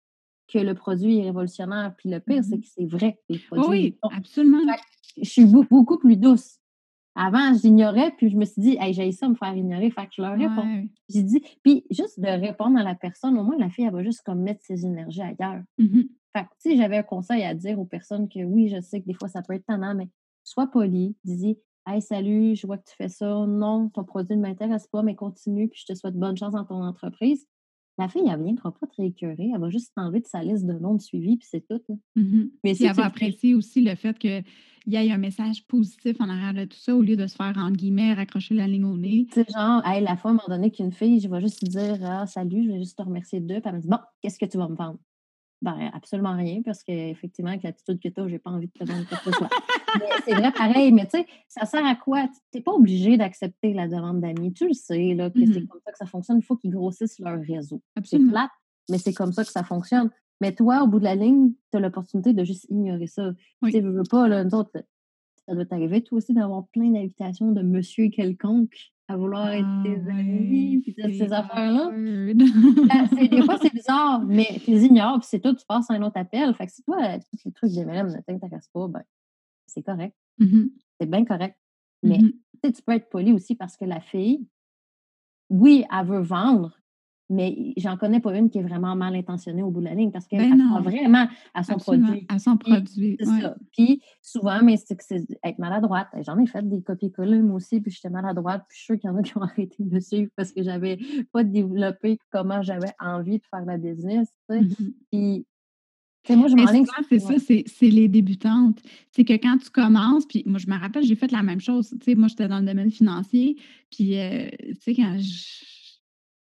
[0.51, 2.61] que le produit est révolutionnaire, puis le pire, c'est Mhm.
[2.61, 3.69] que c'est vrai, les Oui, produits.
[3.69, 4.59] oui, sont- absolument.
[4.65, 6.57] Que je suis beau- beaucoup plus douce.
[7.19, 10.11] Avant, j'ignorais, puis je me suis dit, hey, j'ai ça me faire ignorer, fait que
[10.15, 10.61] je leur réponds.
[10.67, 10.87] Ouais.
[11.09, 14.03] J'ai dit, puis juste de répondre à la personne, au moins la fille, elle va
[14.03, 15.63] juste comme mettre ses énergies ailleurs.
[16.37, 19.07] Fait que, si j'avais un conseil à dire aux personnes que oui, je sais que
[19.07, 20.09] des fois ça peut être tannant, mais
[20.43, 23.45] sois poli, dis Hey, salut, je vois que tu fais ça.
[23.47, 26.65] Non, ton produit ne m'intéresse pas, mais continue, puis je te souhaite bonne chance dans
[26.65, 27.47] ton entreprise.
[27.97, 30.65] La fille, elle ne viendra pas te réécœurer, elle va juste t'enlever de sa liste
[30.65, 31.81] de noms de suivi, puis c'est tout.
[32.15, 32.51] Mhm.
[32.63, 34.43] Mais si elle va apprécier aussi le fait qu'il
[34.85, 37.53] y ait un message positif en arrière de tout ça, au lieu de se faire,
[37.57, 39.25] entre guillemets, raccrocher la ligne au nez.
[39.33, 41.97] Sais, genre, hey, la fois, à un moment donné, qu'une fille, je vais juste dire
[42.03, 43.61] Ah, salut, je vais juste te remercier d'eux.
[43.61, 44.99] Puis elle me dit Bon, qu'est-ce que tu vas me vendre?
[45.61, 48.83] Ben, absolument rien, parce qu'effectivement, avec l'attitude que tu as, j'ai pas envie de te
[48.89, 49.49] vendre quoi que ce soit.
[49.99, 52.27] Mais c'est vrai, pareil, mais tu sais, ça sert à quoi?
[52.51, 54.53] Tu n'es pas obligé d'accepter la demande d'amis.
[54.53, 55.67] Tu le sais, là, que c'est Mhm.
[55.67, 56.37] comme ça que ça fonctionne.
[56.37, 57.81] Il faut qu'ils grossissent leur réseau.
[58.03, 58.51] C'est plate,
[58.89, 60.11] mais c'est comme ça que ça fonctionne.
[60.41, 63.31] Mais toi, au bout de la ligne, tu as l'opportunité de juste ignorer ça.
[63.63, 63.71] Oui.
[63.71, 64.71] Tu veux pas, là, nous autres,
[65.47, 69.83] ça doit t'arriver, toi aussi, d'avoir plein d'invitations de monsieur quelconque à vouloir être Ah
[69.83, 71.91] tes amis, puis ces affaires-là.
[71.91, 75.93] Ben, des fois, c'est bizarre, mais tu les ignores, puis c'est tout, tu passes à
[75.93, 76.53] un autre appel.
[76.55, 79.03] Fait que si toi, euh, tous les trucs de MLM ne t'intéressent pas, ben,
[79.65, 80.15] c'est correct.
[80.39, 80.71] Mhm.
[80.99, 81.57] C'est bien correct.
[82.03, 84.47] Mais tu sais, tu peux être poli aussi parce que la fille,
[85.49, 86.77] oui, elle veut vendre,
[87.29, 90.11] mais j'en connais pas une qui est vraiment mal intentionnée au bout de la ligne
[90.11, 92.07] parce qu'elle Ben vraiment à son Absolument.
[92.07, 92.25] produit.
[92.29, 93.17] À son produit.
[93.19, 93.41] C'est ouais.
[93.41, 93.55] ça.
[93.71, 96.07] Puis souvent, mais c'est que c'est être maladroite.
[96.25, 98.63] J'en ai fait des copier-coller moi aussi, puis j'étais maladroite.
[98.69, 100.51] Puis je suis sûre qu'il y en a qui ont arrêté de me suivre parce
[100.51, 100.97] que j'avais
[101.33, 104.29] pas développé comment j'avais envie de faire la business.
[104.49, 104.61] tu sais.
[104.61, 104.93] Mhm.
[105.11, 105.45] Puis,
[106.35, 106.55] moi, je
[107.09, 108.79] c'est ça, c'est c'est les débutantes.
[109.11, 111.89] C'est que quand tu commences, puis moi, je me rappelle, j'ai fait la même chose.
[111.89, 113.55] Tu sais, moi, j'étais dans le domaine financier,
[113.89, 115.76] puis, euh, tu sais, quand je.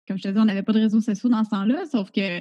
[0.08, 2.40] Comme je te dis, on n'avait pas de réseaux sociaux dans ce temps-là, sauf que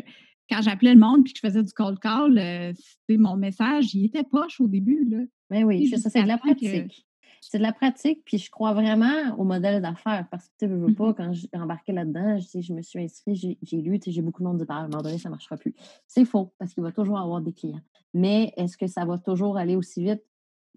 [0.50, 3.94] quand j'appelais le monde puis que je faisais du cold call, euh, c'était mon message,
[3.94, 5.20] il était poche au début, là.
[5.50, 7.04] Mais oui, c'est ça, c'est de la que- pratique.
[7.42, 10.68] C'est de la pratique, puis je crois vraiment au modèle d'affaires parce que tu sais,
[10.68, 11.14] veux, pas, Mhm.
[11.16, 14.58] quand j'ai embarqué là-dedans, je, je me suis inscrite, j'ai lu, j'ai beaucoup de monde
[14.58, 15.74] dit bah, à un moment donné, ça ne marchera plus.
[16.08, 17.80] C'est faux parce qu'il va toujours avoir des clients.
[18.14, 20.24] Mais est-ce que ça va toujours aller aussi vite?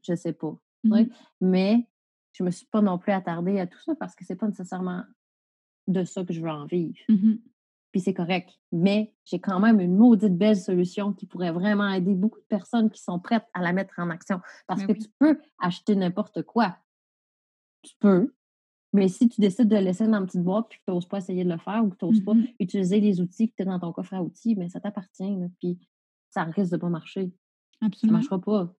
[0.05, 0.55] Je ne sais pas.
[0.85, 1.09] Mhm.
[1.41, 1.89] Mais
[2.33, 4.47] je ne me suis pas non plus attardée à tout ça parce que c'est pas
[4.47, 5.03] nécessairement
[5.91, 6.97] de ça que je veux en vivre.
[7.09, 7.39] Mhm.
[7.93, 8.51] Puis c'est correct.
[8.73, 12.89] Mais j'ai quand même une maudite belle solution qui pourrait vraiment aider beaucoup de personnes
[12.91, 14.41] qui sont prêtes à la mettre en action.
[14.69, 14.99] Parce Ben que oui.
[15.01, 16.77] tu peux acheter n'importe quoi.
[17.83, 18.33] Tu peux.
[18.93, 21.19] Mais si tu décides de laisser dans une petite boîte puis que tu n'oses pas
[21.19, 22.47] essayer de le faire ou que tu n'oses pas Mhm.
[22.61, 25.37] utiliser les outils que tu as dans ton coffre à outils, mais ça t'appartient.
[25.61, 25.79] Puis
[26.29, 27.33] ça risque de pas marcher.
[27.81, 28.19] Ça ne Absolument.
[28.19, 28.75] marchera pas.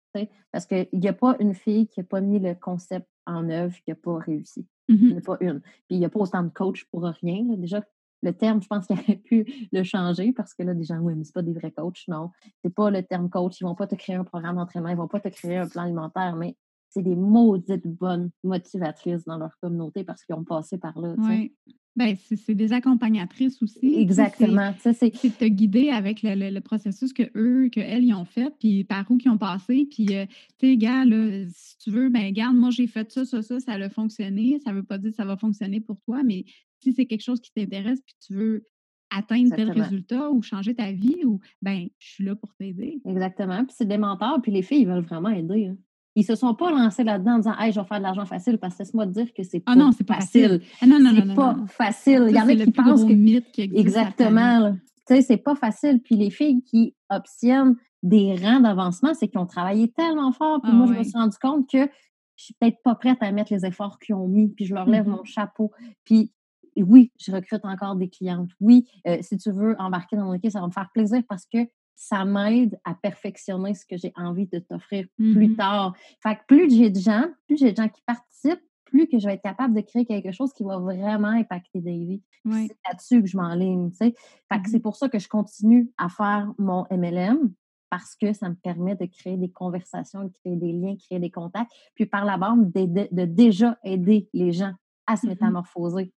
[0.51, 3.73] Parce qu'il n'y a pas une fille qui n'a pas mis le concept en œuvre
[3.75, 4.67] qui n'a pas réussi.
[4.99, 5.17] Il n'y en Mhm.
[5.17, 5.61] a pas une.
[5.61, 7.45] Puis il n'y a pas autant de coachs pour rien.
[7.49, 7.55] là.
[7.57, 7.83] Déjà,
[8.23, 11.15] le terme, je pense qu'il aurait pu le changer parce que là, des gens, oui,
[11.15, 12.03] mais c'est pas des vrais coachs.
[12.07, 12.29] Non,
[12.63, 13.59] c'est pas le terme coach.
[13.61, 15.83] Ils vont pas te créer un programme d'entraînement, ils vont pas te créer un plan
[15.83, 16.55] alimentaire, mais
[16.91, 21.15] c'est des maudites bonnes motivatrices dans leur communauté parce qu'ils ont passé par là.
[21.17, 21.53] Oui.
[21.97, 23.95] Ben, c'est des accompagnatrices aussi.
[23.95, 24.73] Exactement.
[24.81, 28.23] C'est- de te guider avec le, le- le processus que eux, que elles, ils ont
[28.23, 29.87] fait, puis par où ils ont passé.
[29.91, 30.25] Puis, euh,
[30.57, 33.59] tu sais, gars, là, si tu veux, ben, garde, moi, j'ai fait ça, ça, ça,
[33.59, 34.57] ça a fonctionné.
[34.63, 36.45] Ça ne veut pas dire que ça va fonctionner pour toi, mais
[36.81, 38.65] si c'est quelque chose qui t'intéresse, puis tu veux
[39.13, 43.01] atteindre tel résultat ou changer ta vie, ou ben, je suis là pour t'aider.
[43.05, 43.65] Exactement.
[43.65, 45.65] Puis c'est des mentors, puis les filles, ils veulent vraiment aider.
[45.67, 45.77] hein.
[46.15, 48.57] Ils se sont pas lancés là-dedans en disant Hey, je vais faire de l'argent facile
[48.57, 50.61] parce que laisse-moi te dire que c'est pas, Ah non, c'est pas facile.
[50.81, 51.67] Ah non, non, non, C'est non, pas non.
[51.67, 52.25] facile.
[52.29, 53.79] Il y en a qui pensent que mythe qui existe.
[53.87, 54.73] Exactement.
[55.07, 56.01] Tu sais, c'est pas facile.
[56.01, 60.61] Puis les filles qui obtiennent des rangs d'avancement, c'est qu'ils ont travaillé tellement fort.
[60.61, 61.87] Puis Ah moi, je me suis rendu compte que
[62.35, 64.49] je suis peut-être pas prête à mettre les efforts qu'ils ont mis.
[64.49, 65.15] Puis je leur lève Mhm.
[65.15, 65.71] mon chapeau.
[66.03, 66.33] Puis
[66.77, 68.49] oui, je recrute encore des clientes.
[68.59, 71.45] Oui, euh, si tu veux embarquer dans mon équipe, ça va me faire plaisir parce
[71.45, 71.59] que
[72.03, 75.55] ça m'aide à perfectionner ce que j'ai envie de t'offrir plus Mhm.
[75.55, 75.93] tard.
[76.23, 79.27] Fait que plus j'ai de gens, plus j'ai de gens qui participent, plus que je
[79.27, 82.23] vais être capable de créer quelque chose qui va vraiment impacter des vies.
[82.43, 84.13] C'est là-dessus que je m'enligne, tu sais.
[84.51, 84.71] Fait que Mhm.
[84.71, 87.53] c'est pour ça que je continue à faire mon MLM
[87.91, 91.29] parce que ça me permet de créer des conversations, de créer des liens, créer des
[91.29, 94.73] contacts, puis par la bande, d'aider- de déjà aider les gens
[95.05, 95.33] à se Mhm.
[95.33, 96.11] métamorphoser.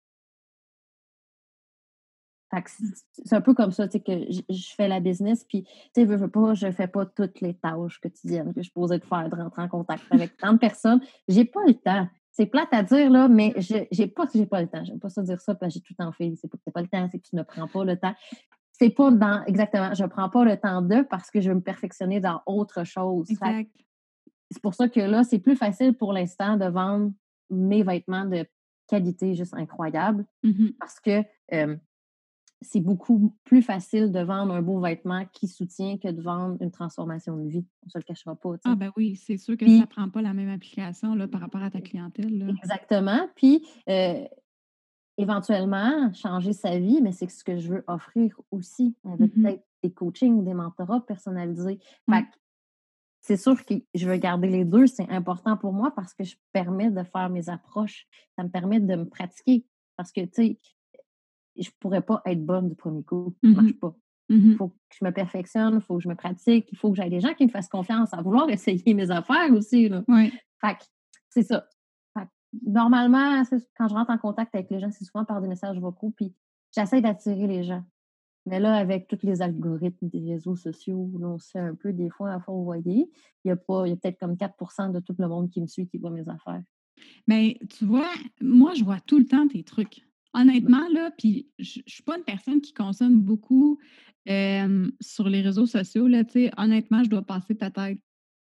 [2.52, 2.92] Mmh.
[3.24, 6.04] c'est un peu comme ça, tu sais, que je, fais la business, puis, tu sais,
[6.04, 9.28] veux, veux pas, je fais pas toutes les tâches quotidiennes que je posais de faire,
[9.28, 11.00] de rentrer en contact avec tant de personnes.
[11.28, 12.08] J'ai pas le temps.
[12.30, 14.84] C'est plate à dire, là, mais je j'ai pas j'ai pas le temps.
[14.84, 16.32] J'aime pas ça dire ça parce que j'ai tout en fait.
[16.36, 18.14] C'est pas que t'as pas le temps, c'est que tu ne prends pas le temps.
[18.72, 21.60] C'est pas dans, exactement, je prends pas le temps de parce que je veux me
[21.60, 23.28] perfectionner dans autre chose.
[24.50, 27.12] C'est pour ça que là, c'est plus facile pour l'instant de vendre
[27.50, 28.46] mes vêtements de
[28.88, 30.72] qualité juste incroyable Mhm.
[30.78, 31.76] parce que euh,
[32.62, 36.70] c'est beaucoup plus facile de vendre un beau vêtement qui soutient que de vendre une
[36.70, 37.66] transformation de vie.
[37.82, 38.54] On ne se le cachera pas.
[38.64, 41.40] Ah ben oui, c'est sûr que Puis- ça prend pas la même application là, par
[41.40, 42.38] rapport à ta clientèle.
[42.38, 42.46] Là.
[42.62, 43.28] Exactement.
[43.36, 44.24] Puis, euh,
[45.18, 49.42] éventuellement, changer sa vie, mais c'est ce que je veux offrir aussi, avec Mhm.
[49.42, 51.78] peut-être des coachings ou des mentorats personnalisés.
[53.24, 54.86] C'est sûr que je veux garder les deux.
[54.88, 58.08] C'est important pour moi parce que je permets de faire mes approches.
[58.36, 59.64] Ça me permet de me pratiquer.
[59.96, 60.58] Parce que, tu sais,
[61.56, 63.34] je pourrais pas être bonne du premier coup.
[63.42, 63.54] Ça Mhm.
[63.56, 63.94] marche pas.
[64.52, 66.96] Il faut que je me perfectionne, il faut que je me pratique, il faut que
[66.96, 69.88] j'aille des gens qui me fassent confiance à vouloir essayer mes affaires aussi.
[69.88, 70.02] Là.
[70.60, 70.84] Fait que
[71.28, 71.66] c'est ça.
[72.16, 72.30] Fait que
[72.66, 73.42] normalement,
[73.76, 76.32] quand je rentre en contact avec les gens, c'est souvent par des messages vocaux, puis
[76.74, 77.84] j'essaie d'attirer les gens.
[78.46, 81.92] Mais là, avec tous les algorithmes des réseaux sociaux, là, on se fait un peu
[81.92, 83.10] des fois à fourvoyer.
[83.44, 85.60] Il y a pas, il y a peut-être comme 4% de tout le monde qui
[85.60, 86.62] me suit qui voit mes affaires.
[87.28, 88.08] Mais tu vois,
[88.40, 90.04] moi, je vois tout le temps tes trucs.
[90.34, 93.78] Honnêtement, là, puis je je suis pas une personne qui consomme beaucoup
[94.28, 96.08] euh, sur les réseaux sociaux.
[96.08, 96.50] Là, tu sais.
[96.56, 97.98] honnêtement, je dois passer peut-être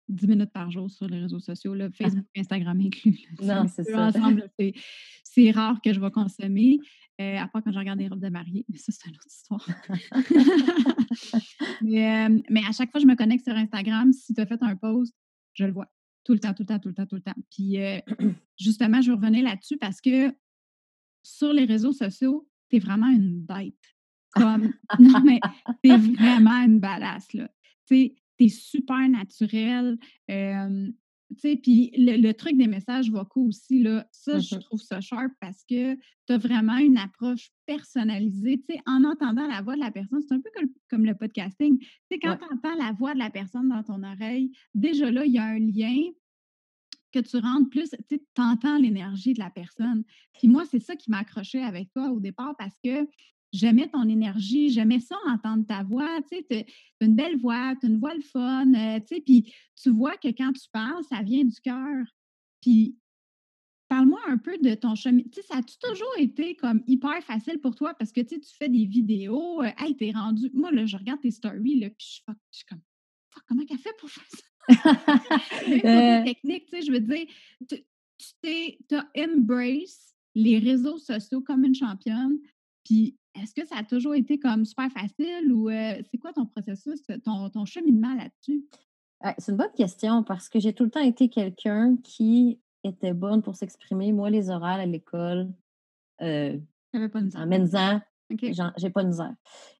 [0.07, 3.25] 10 minutes par jour sur les réseaux sociaux, là, Facebook, Instagram inclus.
[3.39, 3.63] là.
[3.63, 4.07] Non, c'est ça.
[4.07, 6.79] ensemble, c'est- rare que je vais consommer,
[7.19, 9.27] euh, à part quand je regarde des robes de mariée, mais ça, c'est une autre
[9.27, 9.67] histoire.
[11.81, 14.45] mais, euh, mais à chaque fois que je me connecte sur Instagram, si tu as
[14.45, 15.13] fait un post,
[15.53, 15.87] je le vois.
[16.23, 17.35] Tout le temps, tout le temps, tout le temps, tout le temps.
[17.51, 17.99] Puis euh,
[18.59, 20.33] justement, je veux revenir là-dessus parce que
[21.25, 23.73] sur les réseaux sociaux, tu es vraiment une bête.
[24.35, 25.41] Comme, non, mais
[25.81, 27.49] t'es vraiment une badass, là.
[27.87, 29.97] Tu t'es super naturel.
[30.29, 30.91] euh,
[31.29, 34.61] tu sais, puis le, le truc des messages vocaux aussi, là, ça, je Mhm.
[34.61, 38.57] trouve ça sharp parce que tu as vraiment une approche personnalisée.
[38.67, 41.15] Tu sais, en entendant la voix de la personne, c'est un peu comme, comme le
[41.15, 41.79] podcasting.
[41.79, 42.37] Tu sais, quand Ouais.
[42.37, 45.45] tu entends la voix de la personne dans ton oreille, déjà là, il y a
[45.45, 45.97] un lien
[47.15, 50.03] que tu rentres plus, tu entends l'énergie de la personne.
[50.33, 53.07] Puis moi, c'est ça qui m'a accroché avec toi au départ parce que
[53.53, 56.65] j'aimais ton énergie, j'aimais ça entendre ta voix, tu sais,
[57.01, 59.91] as une belle voix, tu as une voix le fun, euh, tu sais, puis tu
[59.91, 62.05] vois que quand tu parles, ça vient du cœur.
[62.61, 62.97] Puis
[63.87, 65.23] parle-moi un peu de ton chemin.
[65.23, 67.93] Tu sais, ça a-tu toujours été comme hyper facile pour toi?
[67.93, 70.49] Parce que tu fais des vidéos, euh, hey, t'es rendu.
[70.53, 72.81] Moi, là, je regarde tes stories, là, puis je suis comme,
[73.47, 74.54] comment qu'elle fait pour faire ça?
[74.69, 77.25] Même Euh, des techniques, tu sais, je veux dire,
[77.67, 77.83] tu
[78.87, 82.37] t'as embrace les réseaux sociaux comme une championne.
[82.83, 86.45] Puis, est-ce que ça a toujours été comme super facile ou euh, c'est quoi ton
[86.45, 88.65] processus, ton, ton cheminement là-dessus?
[89.39, 93.41] C'est une bonne question parce que j'ai tout le temps été quelqu'un qui était bonne
[93.41, 94.11] pour s'exprimer.
[94.11, 95.51] Moi, les orales à l'école,
[96.21, 96.57] euh,
[96.93, 98.01] J'avais pas une en mendiant,
[98.31, 98.45] OK.
[98.53, 99.33] j'en- j'ai pas de misère.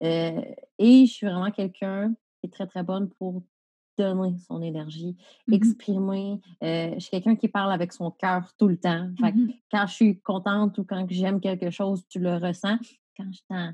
[0.04, 0.42] Euh,
[0.80, 3.44] et je suis vraiment quelqu'un qui est très, très bonne pour
[3.98, 5.16] donner son énergie,
[5.48, 6.42] Mhm, exprimer.
[6.64, 9.10] Euh, je suis quelqu'un qui parle avec son cœur tout le temps.
[9.20, 9.54] Fait que mhm.
[9.72, 12.78] quand je suis contente ou quand j'aime quelque chose, tu le ressens.
[13.18, 13.74] Quand je t'en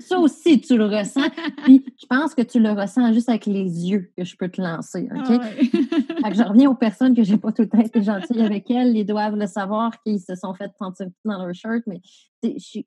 [0.00, 1.28] ça aussi, tu le ressens.
[1.64, 4.60] Puis je pense que tu le ressens juste avec les yeux que je peux te
[4.60, 5.08] lancer.
[5.14, 5.24] OK?
[5.26, 5.54] Ah ouais.
[5.54, 8.70] Fait que je reviens aux personnes que j'ai pas tout le temps été gentille avec
[8.70, 8.96] elles.
[8.96, 11.82] Ils doivent le savoir qu'ils se sont fait sentir dans leur shirt.
[11.86, 12.00] Mais
[12.42, 12.86] je suis-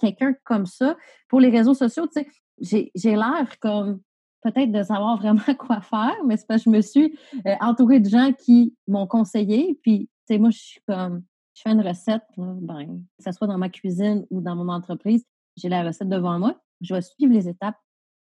[0.00, 0.96] quelqu'un comme ça.
[1.28, 2.24] Pour les réseaux sociaux, tu
[2.60, 4.00] sais, j'ai l'air comme
[4.44, 7.98] peut-être de savoir vraiment quoi faire, mais c'est parce que je me suis euh, entourée
[8.00, 9.78] de gens qui m'ont conseillé.
[9.82, 13.32] Puis, tu sais, moi, je suis comme, je fais une recette, là, ben, que ce
[13.32, 15.24] soit dans ma cuisine ou dans mon entreprise,
[15.56, 16.60] j'ai la recette devant moi.
[16.80, 17.76] Je vais suivre les étapes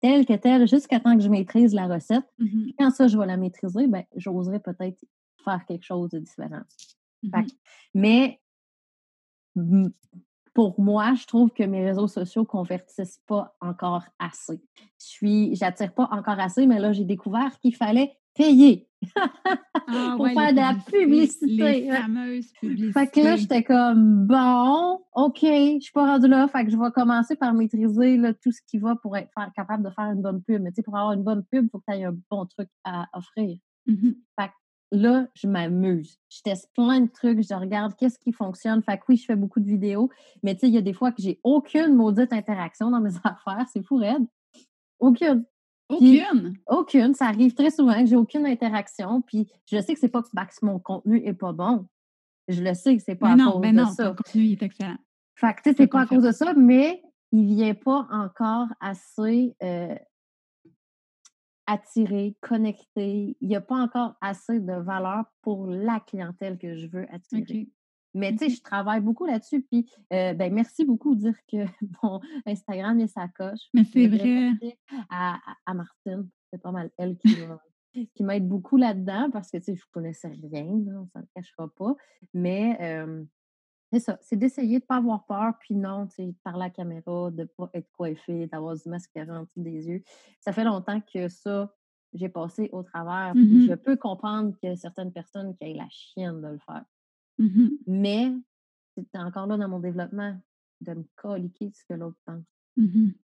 [0.00, 2.24] telles que telles jusqu'à temps que je maîtrise la recette.
[2.64, 5.02] Puis quand ça, je vais la maîtriser, ben, j'oserais peut-être
[5.44, 6.62] faire quelque chose de différent.
[7.22, 7.30] Mhm.
[7.46, 7.52] que-
[7.94, 8.40] mais
[10.54, 14.60] pour moi, je trouve que mes réseaux sociaux convertissent pas encore assez.
[15.00, 18.88] Je suis, j'attire pas encore assez, mais là, j'ai découvert qu'il fallait payer
[19.86, 21.46] Ah, pour ouais, faire de la publicité.
[21.46, 21.96] Les ouais.
[21.96, 22.92] fameuses publicités.
[22.92, 26.48] Fait que là, j'étais comme, bon, OK, je suis pas rendue là.
[26.48, 29.82] Fait que je vais commencer par maîtriser là, tout ce qui va pour être capable
[29.82, 30.62] de faire une bonne pub.
[30.62, 32.46] Mais tu sais, pour avoir une bonne pub, il faut que tu aies un bon
[32.46, 33.58] truc à offrir.
[33.86, 34.14] Mhm.
[34.94, 36.20] Là, je m'amuse.
[36.30, 37.42] Je teste plein de trucs.
[37.42, 38.80] Je regarde qu'est-ce qui fonctionne.
[38.82, 40.08] Fait que oui, je fais beaucoup de vidéos.
[40.42, 43.10] Mais tu sais, il y a des fois que j'ai aucune maudite interaction dans mes
[43.24, 43.66] affaires.
[43.72, 44.24] C'est fou raide.
[45.00, 45.44] Aucune.
[45.88, 46.54] Puis- Aucune?
[46.68, 47.14] Aucune.
[47.14, 49.20] Ça arrive très souvent que j'ai aucune interaction.
[49.22, 50.28] Puis je sais que c'est pas que
[50.62, 51.86] mon contenu est pas bon.
[52.46, 54.04] Je le sais que c'est pas Mais à non, cause mais de non, ça.
[54.10, 54.96] ton contenu est excellent.
[55.34, 57.02] Fait que, tu sais, c'est pas à cause de ça, mais
[57.32, 59.94] il vient pas encore assez euh,
[61.66, 63.36] attiré, connecté.
[63.40, 67.68] Il n'y a pas encore assez de valeur pour la clientèle que je veux attirer.
[68.16, 69.62] Mais tu sais, je travaille beaucoup là-dessus.
[69.62, 71.56] Puis, euh, ben, merci beaucoup de dire que
[72.02, 73.60] mon Instagram est sa coche.
[73.74, 74.50] Mais c'est vrai.
[75.10, 77.60] À, à, à Martine, c'est pas mal elle qui m'a-
[78.14, 81.68] qui m'aide beaucoup là-dedans parce que tu sais, je connaissais rien, là, on s'en cachera
[81.76, 81.94] pas.
[82.34, 83.24] Mais euh,
[83.94, 86.62] c'est ça, c'est d'essayer de ne pas avoir peur, puis non, tu sais, de parler
[86.62, 90.02] à la caméra, de ne pas être coiffé, d'avoir du mascara en dessous des yeux.
[90.40, 91.74] Ça fait longtemps que ça,
[92.12, 93.32] j'ai passé au travers.
[93.32, 93.66] puis Mhm.
[93.68, 96.84] Je peux comprendre que certaines personnes qui aient la chienne de le faire.
[97.38, 97.70] Mhm.
[97.86, 98.32] Mais
[98.96, 100.36] c'est encore là dans mon développement
[100.80, 102.44] de me coliquer ce que l'autre pense.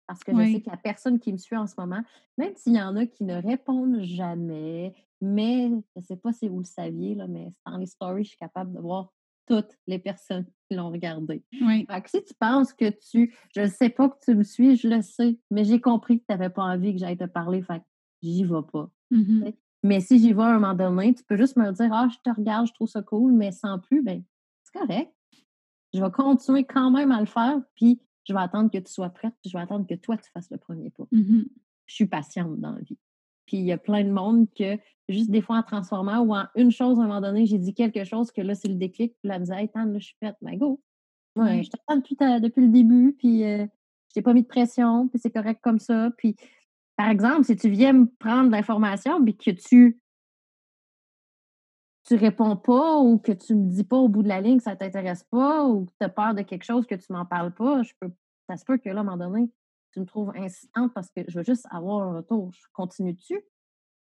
[0.07, 2.03] Parce que je sais que la personne qui me suit en ce moment,
[2.39, 6.49] même s'il y en a qui ne répondent jamais, mais je ne sais pas si
[6.49, 9.13] vous le saviez, là, mais dans les stories, je suis capable de voir
[9.47, 11.43] toutes les personnes qui l'ont regardé.
[11.61, 11.87] Oui.
[11.89, 14.77] Fait que si tu penses que tu, je ne sais pas que tu me suis,
[14.77, 17.63] je le sais, mais j'ai compris que tu n'avais pas envie que j'aille te parler,
[17.63, 17.85] fait que
[18.23, 18.91] j'y vais pas.
[19.11, 19.53] Mhm.
[19.83, 22.19] Mais si j'y vais à un moment donné, tu peux juste me dire Ah, je
[22.19, 24.23] te regarde, je trouve ça cool, mais sans plus, ben
[24.65, 25.13] c'est correct.
[25.95, 29.11] Je vais continuer quand même à le faire, puis je vais attendre que tu sois
[29.11, 31.07] prête, puis je vais attendre que toi, tu fasses le premier pas.
[31.13, 31.47] Mhm.
[31.87, 32.99] Je suis patiente dans la vie.
[33.47, 34.77] Puis il y a plein de monde que,
[35.09, 37.75] juste des fois en transformant ou en une chose, à un moment donné, j'ai dit
[37.75, 40.17] quelque chose que là, c'est le déclic, puis là, elle me Hey, là, je suis
[40.21, 40.81] prête, ben go.
[41.37, 43.67] Ouais, je t'attends depuis, ta- depuis le début, puis euh,
[44.09, 46.11] je t'ai pas mis de pression, puis c'est correct comme ça.
[46.17, 46.35] Puis,
[46.97, 50.01] par exemple, si tu viens me prendre l'information, puis que tu
[52.07, 54.63] tu réponds pas ou que tu me dis pas au bout de la ligne que
[54.63, 57.53] ça t'intéresse pas ou que tu as peur de quelque chose que tu m'en parles
[57.53, 58.13] pas, je peux,
[58.49, 59.51] ça se peut que là, à un moment donné,
[59.93, 62.53] tu me trouves insistante parce que je veux juste avoir un retour.
[62.53, 63.35] Je continue-tu?
[63.35, 63.56] ou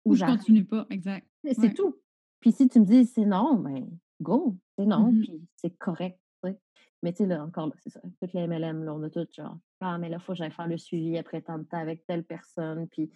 [0.08, 1.26] Ou je continue pas, exact.
[1.44, 1.74] C'est Ouais.
[1.74, 1.96] tout.
[2.40, 3.88] Puis si tu me dis c'est non, ben
[4.20, 5.20] go, c'est non, Mhm.
[5.22, 6.18] puis c'est correct.
[6.44, 6.58] tu sais.
[7.02, 8.00] Mais tu sais, là, encore là, c'est ça.
[8.20, 10.50] Toutes les MLM, là, on a tout genre, ah, mais là, il faut que j'aille
[10.52, 12.86] faire le suivi après tant de temps avec telle personne.
[12.88, 13.10] Puis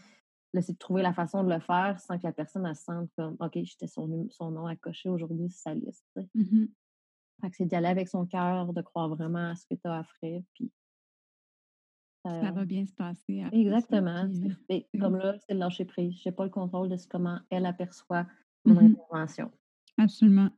[0.54, 2.84] là, c'est de trouver la façon de le faire sans que la personne elle se
[2.84, 6.04] sente comme, OK, j'étais son, son nom à cocher aujourd'hui sur sa liste.
[6.34, 6.68] Mhm.
[7.40, 9.80] Fait que c'est d'y aller avec son cœur, de croire vraiment à ce que tu
[9.88, 10.42] as à offrir.
[10.54, 10.70] Puis,
[12.24, 13.42] Ça euh, va bien se passer.
[13.42, 14.28] après ça, Exactement.
[14.28, 16.14] puis, euh, Mais comme là, c'est le lâcher prise.
[16.22, 18.26] Je n'ai pas le contrôle de comment elle aperçoit
[18.64, 18.92] mon Mhm.
[18.92, 19.50] intervention.
[19.98, 20.50] Absolument.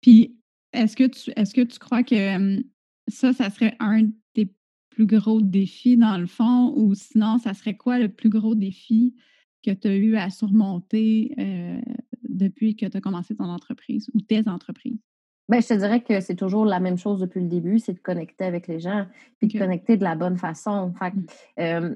[0.00, 0.36] Puis,
[0.72, 2.62] est-ce que tu est-ce que tu crois que
[3.08, 4.02] ça, ça serait un
[4.34, 4.52] des
[4.90, 9.14] plus gros défis dans le fond ou sinon, ça serait quoi le plus gros défi
[9.64, 11.34] que tu as eu à surmonter,
[12.28, 15.00] depuis que tu as commencé ton entreprise ou tes entreprises?
[15.48, 17.98] Ben, je te dirais que c'est toujours la même chose depuis le début, c'est de
[18.00, 19.06] connecter avec les gens,
[19.38, 20.92] puis de connecter de la bonne façon.
[20.98, 21.26] Fait que, Mmh.
[21.60, 21.94] euh,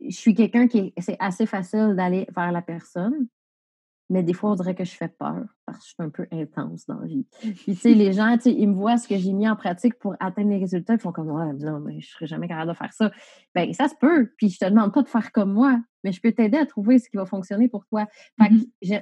[0.00, 3.28] je suis quelqu'un qui est c'est assez facile d'aller vers la personne,
[4.10, 6.26] mais des fois, on dirait que je fais peur parce que je suis un peu
[6.32, 7.26] intense dans la vie.
[7.40, 9.56] Puis, tu sais, les gens, tu sais, ils me voient ce que j'ai mis en
[9.56, 12.70] pratique pour atteindre les résultats, ils font comme, ouais, non, mais je serais jamais capable
[12.72, 13.10] de faire ça.
[13.54, 14.30] Ben, ça se peut.
[14.36, 16.98] Puis, je te demande pas de faire comme moi, mais je peux t'aider à trouver
[16.98, 18.06] ce qui va fonctionner pour toi.
[18.38, 19.00] Fait que Mmh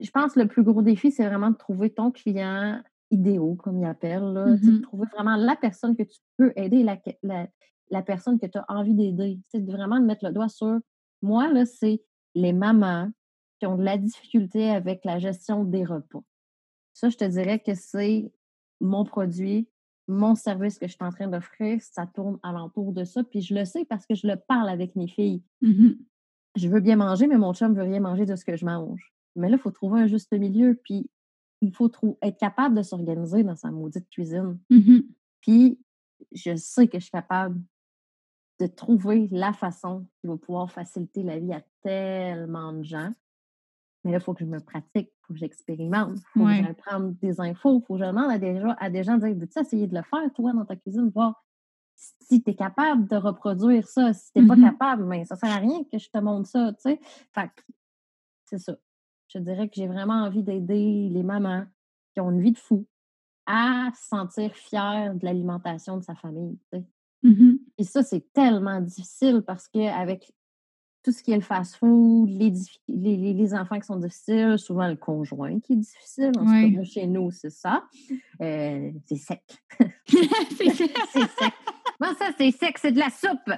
[0.00, 2.80] je pense que le plus gros défi, c'est vraiment de trouver ton client
[3.10, 4.32] idéal, comme ils appellent.
[4.32, 7.48] Là, de Mmh trouver vraiment la personne que tu peux aider, la, la,
[7.90, 9.40] la personne que tu as envie d'aider.
[9.48, 10.78] C'est vraiment de mettre le doigt sur
[11.22, 12.02] moi, là, c'est
[12.34, 13.10] les mamans
[13.58, 16.22] qui ont de la difficulté avec la gestion des repas.
[16.92, 18.30] Ça, je te dirais que c'est
[18.80, 19.68] mon produit,
[20.06, 23.24] mon service que je suis en train d'offrir, ça tourne alentour de ça.
[23.24, 25.42] Puis je le sais parce que je le parle avec mes filles.
[25.60, 25.90] Mmh
[26.56, 29.12] Je veux bien manger, mais mon chum veut rien manger de ce que je mange.
[29.38, 30.74] Mais là, il faut trouver un juste milieu.
[30.84, 31.10] Puis
[31.60, 31.90] il faut
[32.22, 34.58] être capable de s'organiser dans sa maudite cuisine.
[34.70, 35.00] Mmh
[35.40, 35.80] Puis
[36.32, 37.60] je sais que je suis capable
[38.60, 43.12] de trouver la façon qui va pouvoir faciliter la vie à tellement de gens.
[44.04, 46.58] Mais là, il faut que je me pratique, il faut que j'expérimente, il faut Ouais.
[46.58, 49.04] que j'aille prendre des infos, il faut que je demande à des gens, à des
[49.04, 51.44] gens de dire Veux-tu essayer de le faire, toi, dans ta cuisine, voir
[51.96, 54.12] si tu es capable de reproduire ça.
[54.12, 54.62] Si tu n'es pas Mhm.
[54.64, 57.00] capable, mais ça ne sert à rien que je te montre ça, tu sais.
[57.34, 57.50] Fait
[58.44, 58.76] c'est ça.
[59.28, 61.64] Je dirais que j'ai vraiment envie d'aider les mamans
[62.12, 62.86] qui ont une vie de fou
[63.46, 66.58] à se sentir fières de l'alimentation de sa famille.
[67.22, 70.30] Mmh Et ça, c'est tellement difficile parce qu'avec
[71.02, 72.52] tout ce qui est le fast-food, les,
[72.88, 76.32] les, les, enfants qui sont difficiles, souvent le conjoint qui est difficile.
[76.36, 77.84] En tout cas, chez nous, c'est ça.
[78.42, 79.42] Euh, c'est sec.
[80.06, 81.52] c'est sec.
[82.00, 83.50] Moi, ça, c'est sec, c'est de la soupe.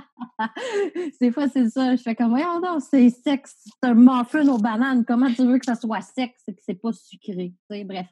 [1.20, 1.96] Des fois, c'est ça.
[1.96, 5.04] Je fais comme, voyons non, c'est sec, c'est un muffin aux bananes.
[5.04, 6.34] Comment tu veux que ça soit sec?
[6.44, 7.54] C'est que c'est pas sucré?
[7.84, 8.06] bref.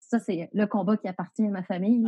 [0.00, 2.04] Ça, c'est le combat qui appartient à ma famille.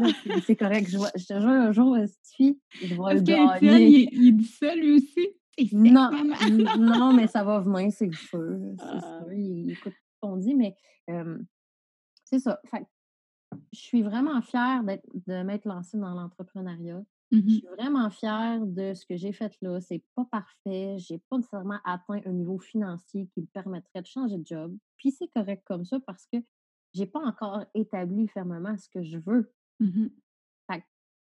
[0.47, 0.89] C'est correct.
[0.89, 4.09] Je, je te jure, un jour, Stifi, je vais le gagner.
[4.13, 5.29] Il, il, dit ça, lui aussi?
[5.73, 6.11] Non,
[6.79, 8.41] non, mais ça va venir, c'est sûr.
[8.79, 9.33] C'est sûr.
[9.33, 10.75] Il écoute ce qu'on dit, mais
[12.25, 12.61] c'est ça.
[12.67, 12.87] Fait,
[13.73, 17.03] je suis vraiment fière de m'être lancée dans l'entrepreneuriat.
[17.31, 19.81] Je mmh suis vraiment fière de ce que j'ai fait là.
[19.81, 20.97] C'est pas parfait.
[20.99, 24.77] J'ai pas nécessairement atteint un niveau financier qui me permettrait de changer de job.
[24.97, 26.39] Puis c'est correct comme ça parce que
[26.95, 29.53] j'ai pas encore établi fermement ce que je veux.
[29.81, 30.09] Mmh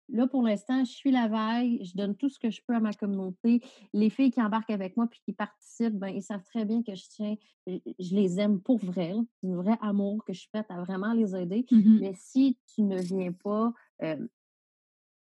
[0.09, 2.81] là, pour l'instant, je suis la veille, je donne tout ce que je peux à
[2.81, 3.63] ma communauté.
[3.93, 6.95] Les filles qui embarquent avec moi puis qui participent, ben, ils savent très bien que
[6.95, 7.37] je tiens,
[7.67, 9.15] je les aime pour vrai.
[9.41, 11.67] C'est un vrai amour que je suis prête à vraiment les aider.
[11.71, 13.73] Mmh Mais si tu ne viens pas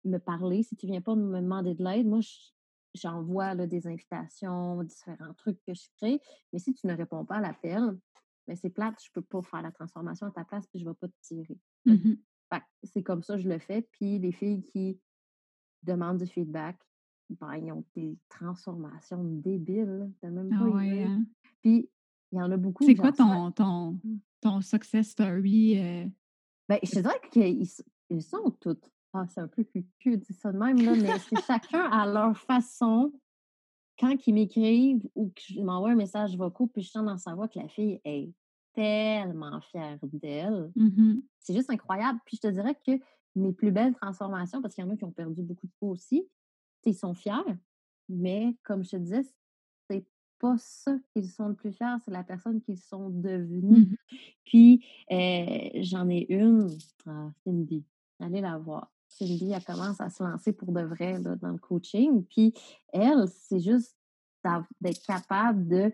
[0.06, 2.20] me parler, si tu ne viens pas me demander de l'aide, moi,
[2.94, 6.20] j'envoie des invitations, différents trucs que je crée.
[6.52, 7.98] Mais si tu ne réponds pas à l'appel,
[8.48, 10.86] ben, c'est plate, je ne peux pas faire la transformation à ta place puis je
[10.86, 11.58] ne vais pas te tirer.
[11.86, 12.14] Mmh
[12.84, 13.82] c'est comme ça que je le fais.
[13.82, 15.00] Puis les filles qui
[15.82, 16.78] demandent du feedback,
[17.30, 20.12] ben, ils ont des transformations débiles.
[20.22, 21.26] même ah pas hein?
[21.62, 21.90] Puis
[22.32, 22.84] il y en a beaucoup.
[22.86, 24.20] C'est quoi ton, ton, mmh.
[24.42, 25.80] ton success story?
[25.80, 26.06] Euh?
[26.70, 27.68] Ben, je te dirais qu'ils
[28.10, 31.20] ils sont toutes ah, c'est un peu cucu de dire ça de même, là, mais
[31.20, 33.14] c'est chacun à leur façon.
[34.00, 37.36] Quand ils m'écrivent ou que je m'envoie un message vocal, puis je sens dans sa
[37.36, 38.34] voix que la fille est
[38.74, 40.72] tellement fière d'elle.
[40.76, 42.20] Mmh c'est juste incroyable.
[42.26, 42.94] Puis je te dirais que
[43.36, 45.90] mes plus belles transformations, parce qu'il y en a qui ont perdu beaucoup de poids
[45.90, 46.28] aussi,
[46.86, 47.34] ils sont fiers,
[48.10, 49.24] mais comme je te disais,
[49.90, 50.06] c'est
[50.40, 53.90] pas ça qu'ils sont le plus fiers, c'est la personne qu'ils sont devenus.
[53.90, 53.96] Mmh
[54.46, 54.86] puis
[55.82, 56.70] j'en ai une,
[57.06, 57.84] ah, Cindy,
[58.20, 58.93] allez la voir.
[59.18, 62.24] Cindy, elle commence à se lancer pour de vrai dans le coaching.
[62.26, 62.54] Puis
[62.92, 63.96] elle, c'est juste
[64.82, 65.92] d'être capable de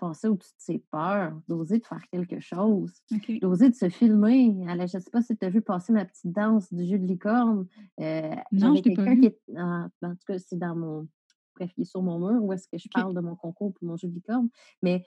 [0.00, 3.02] passer au-dessus de ses peurs, d'oser de faire quelque chose,
[3.40, 4.56] d'oser de se filmer.
[4.66, 7.06] je ne sais pas si tu as vu passer ma petite danse du jeu de
[7.06, 7.66] licorne.
[8.00, 9.40] Euh, non, je quelqu'un qui est.
[9.58, 11.06] en tout cas, c'est dans mon.
[11.54, 13.86] Bref, il est sur mon mur où est-ce que je parle de mon concours pour
[13.86, 14.48] mon jeu de licorne.
[14.82, 15.04] Mais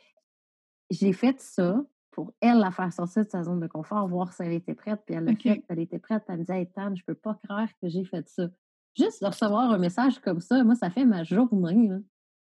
[0.92, 1.84] j'ai fait ça
[2.14, 5.02] pour elle la faire sortir de sa zone de confort, voir si elle était prête.
[5.06, 6.24] Puis elle l'a fait, elle était prête.
[6.30, 8.48] Elle me disait Hey, Tan, je peux pas croire que j'ai fait ça.
[8.96, 11.90] Juste de recevoir un message comme ça, moi, ça fait ma journée.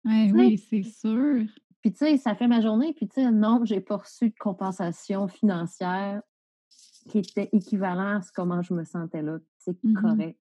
[0.05, 1.45] oui, c'est sûr.
[1.81, 2.93] Puis, tu sais, ça fait ma journée.
[2.93, 6.21] Puis, tu sais, non, j'ai pas reçu de compensation financière
[7.09, 9.39] qui était équivalent à ce comment je me sentais là.
[9.57, 10.39] C'est mmh correct.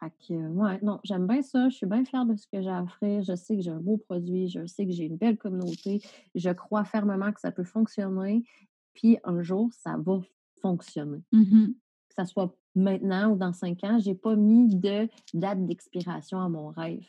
[0.00, 1.68] Fait que, ouais, non, j'aime bien ça.
[1.68, 3.22] Je suis bien fière de ce que j'ai à offrir.
[3.22, 4.48] Je sais que j'ai un beau produit.
[4.48, 6.00] Je sais que j'ai une belle communauté.
[6.34, 8.42] Je crois fermement que ça peut fonctionner.
[8.94, 10.20] Puis un jour, ça va
[10.60, 11.22] fonctionner.
[11.32, 11.68] Mmh
[12.08, 16.48] que ça soit maintenant ou dans cinq ans, j'ai pas mis de date d'expiration à
[16.48, 17.06] mon rêve.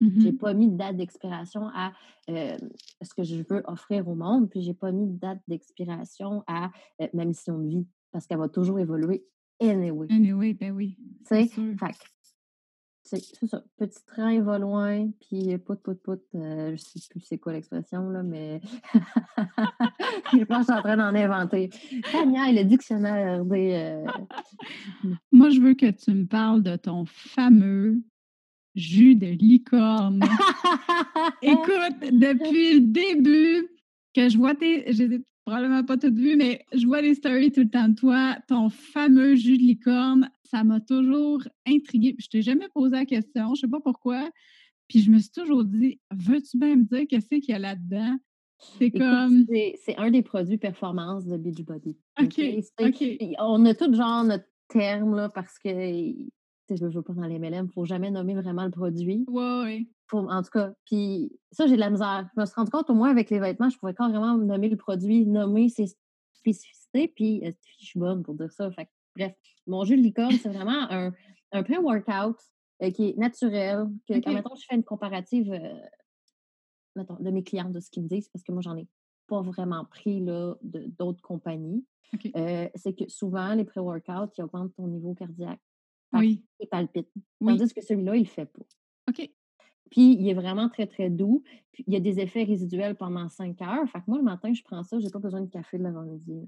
[0.00, 1.92] Mmh J'ai pas mis de date d'expiration à
[2.28, 6.70] ce que je veux offrir au monde, puis j'ai pas mis de date d'expiration à
[7.12, 9.26] ma mission de vie, parce qu'elle va toujours évoluer
[9.60, 10.06] anyway.
[10.10, 10.96] Anyway, ben oui.
[11.24, 11.50] C'est
[13.06, 13.62] c'est ça.
[13.78, 16.20] Petit train va loin, puis pout, pout, pout.
[16.34, 18.60] Euh, je sais plus c'est quoi l'expression, là, mais
[20.32, 21.70] je pense que je suis en train d'en inventer.
[22.10, 23.72] Tania le dictionnaire des.
[23.74, 24.06] Euh,
[25.32, 28.02] Moi, je veux que tu me parles de ton fameux
[28.74, 30.22] jus de licorne.
[31.42, 33.68] Écoute, depuis le début
[34.14, 34.92] que je vois tes.
[34.92, 38.36] J'ai probablement pas tout vu, mais je vois des stories tout le temps de toi.
[38.48, 42.16] Ton fameux jus de licorne, ça m'a toujours intriguée.
[42.18, 44.30] Je t'ai jamais posé la question, je sais pas pourquoi.
[44.88, 48.16] Puis je me suis toujours dit, veux-tu bien me dire qu'est-ce qu'il y a là-dedans?
[48.78, 49.44] C'est comme.
[49.84, 51.96] C'est un des produits performance de Beachbody.
[52.20, 52.40] OK.
[53.38, 57.38] On a tout genre notre terme là, parce que je ne veux pas dans les
[57.38, 59.24] MLM, il ne faut jamais nommer vraiment le produit.
[59.28, 62.28] Oui, en tout cas, puis ça, j'ai de la misère.
[62.34, 64.76] Je me suis rendu compte, au moins avec les vêtements, je pouvais carrément nommer le
[64.76, 65.86] produit, nommer ses
[66.32, 68.70] spécificités, puis je suis bonne pour dire ça.
[68.70, 69.34] Fait, bref,
[69.66, 71.12] mon jus de licorne, c'est vraiment un,
[71.52, 72.36] un pré-workout
[72.82, 73.86] euh, qui est naturel.
[74.08, 78.08] Que, Quand, mettons, je fais une comparative euh, de mes clients de ce qu'ils me
[78.08, 78.86] disent, parce que moi, j'en ai
[79.26, 80.24] pas vraiment pris
[80.62, 81.84] d'autres compagnies.
[82.36, 85.60] Euh, c'est que souvent, les pré-workouts, ils augmentent ton niveau cardiaque.
[86.12, 86.44] Oui.
[86.60, 87.08] Il palpite.
[87.44, 88.62] Tandis que celui-là, il ne le fait pas.
[89.08, 89.30] OK.
[89.90, 91.42] Puis, il est vraiment très, très doux.
[91.72, 93.88] Puis, il y a des effets résiduels pendant 5 heures.
[93.88, 95.82] Fait que moi, le matin, je prends ça, je n'ai pas besoin de café de
[95.82, 96.46] l'avant-midi.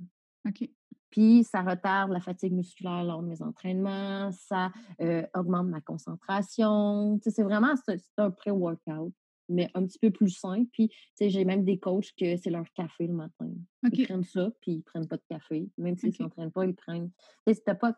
[0.48, 0.68] OK.
[1.10, 4.70] Puis ça retarde la fatigue musculaire lors de mes entraînements, ça
[5.00, 7.18] euh, augmente ma concentration.
[7.22, 9.12] C'est vraiment c'est un pré-workout,
[9.48, 10.64] mais un petit peu plus sain.
[10.72, 13.48] Puis, j'ai même des coachs que c'est leur café le matin.
[13.92, 15.68] Ils prennent ça, puis ils prennent pas de café.
[15.78, 16.18] Même s'ils ne OK.
[16.18, 17.10] s'entraînent pas, ils prennent.
[17.46, 17.94] C'était pas.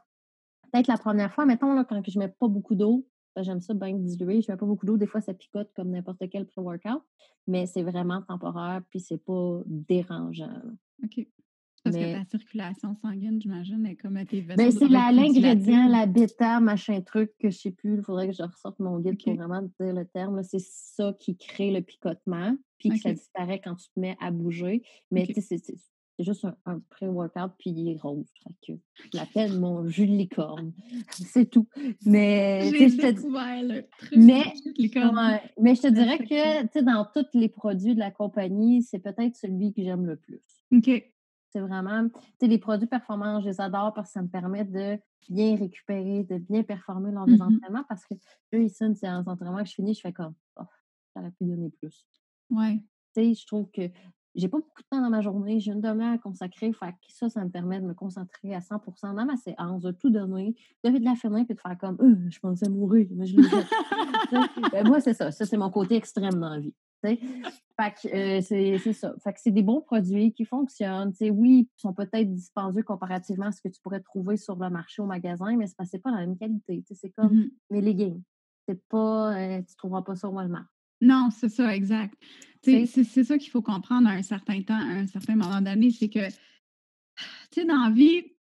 [0.73, 3.05] Peut-être la première fois, mettons, là, quand je mets pas beaucoup d'eau,
[3.37, 4.41] j'aime ça bien diluer.
[4.41, 4.97] Je mets pas beaucoup d'eau.
[4.97, 7.03] Des fois, ça picote comme n'importe quel pré-workout,
[7.49, 10.47] mais c'est vraiment temporaire, puis c'est pas dérangeant.
[10.47, 10.73] là.
[11.05, 11.27] OK.
[11.83, 15.89] Parce Mais- que ta circulation sanguine, j'imagine, est comme à tes Ben, c'est la- l'ingrédient,
[15.89, 17.97] la bêta, machin truc, que je sais plus.
[17.97, 20.37] Il faudrait que je ressorte mon guide pour vraiment te dire le terme.
[20.37, 20.43] là.
[20.43, 24.31] C'est ça qui crée le picotement, puis que ça disparaît quand tu te mets à
[24.31, 24.83] bouger.
[25.11, 25.57] Mais c'est c'est-
[26.19, 28.29] c'est juste un, un pré-workout, puis il est rose.
[28.45, 28.79] Fait que
[29.11, 30.75] je l'appelle mon jus de licorne.
[31.35, 31.67] C'est tout.
[32.05, 34.17] Mais J'ai découvert le truc.
[34.19, 35.17] Mais- de licorne.
[35.17, 39.35] Ouais, mais je te dirais que, dans tous les produits de la compagnie, c'est peut-être
[39.35, 40.43] celui que j'aime le plus.
[40.77, 41.11] OK.
[41.53, 44.65] C'est vraiment, tu sais, les produits performants, je les adore parce que ça me permet
[44.65, 44.99] de
[45.29, 47.43] bien récupérer, de bien performer lors des Mhm.
[47.57, 48.15] entraînements parce que
[48.53, 50.65] là, ici, une séance d'entraînement que je finis, je fais comme, oh,
[51.15, 52.07] j'aurais pu donner plus.
[52.51, 52.77] Ouais.
[53.17, 53.83] Tu sais, je trouve que
[54.37, 57.13] j'ai pas beaucoup de temps dans ma journée, j'ai une demi-heure à consacrer, fait que
[57.13, 60.55] ça, ça me permet de me concentrer à 100% dans ma séance, de tout donner,
[60.85, 63.43] de la finir puis de faire comme, Euh, je pensais mourir, mais je l'ai
[64.73, 65.33] ben, moi, c'est ça.
[65.33, 66.75] Ça, c'est mon côté extrême dans la vie.
[67.81, 68.41] Fait que euh,
[68.79, 69.15] c'est ça.
[69.23, 71.13] Fait que c'est des bons produits qui fonctionnent.
[71.21, 75.01] Oui, ils sont peut-être dispendieux comparativement à ce que tu pourrais trouver sur le marché
[75.03, 76.83] au magasin, mais c'est pas la même qualité.
[76.93, 77.51] C'est comme Mhm.
[77.71, 78.23] mes leggings.
[78.69, 80.67] C'est pas, euh, tu trouveras pas ça au Walmart.
[81.01, 82.15] Non, c'est ça, exact.
[82.63, 85.91] C'est c'est ça qu'il faut comprendre à un certain temps, à un certain moment donné,
[85.91, 86.35] c'est que, tu
[87.53, 88.35] sais, dans la vie,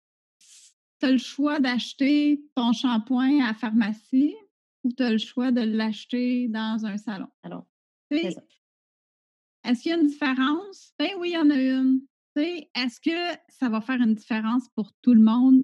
[1.00, 4.36] tu as le choix d'acheter ton shampoing à la pharmacie
[4.84, 7.28] ou tu as le choix de l'acheter dans un salon.
[7.44, 7.66] Alors,
[9.64, 10.93] Est-ce qu'il y a une différence?
[10.97, 12.01] Ben oui, il y en a une.
[12.36, 15.64] Est-ce que ça va faire une différence pour tout le monde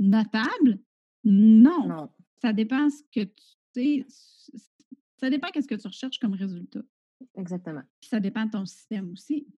[0.00, 0.80] notable?
[1.24, 1.86] Non.
[1.86, 2.10] Non.
[2.42, 3.28] Ça dépend ce que
[3.74, 4.04] tu
[5.18, 6.80] ça dépend qu'est-ce que tu recherches comme résultat.
[7.36, 7.82] Exactement.
[8.00, 9.46] Puis ça dépend de ton système aussi.
[9.46, 9.52] Tu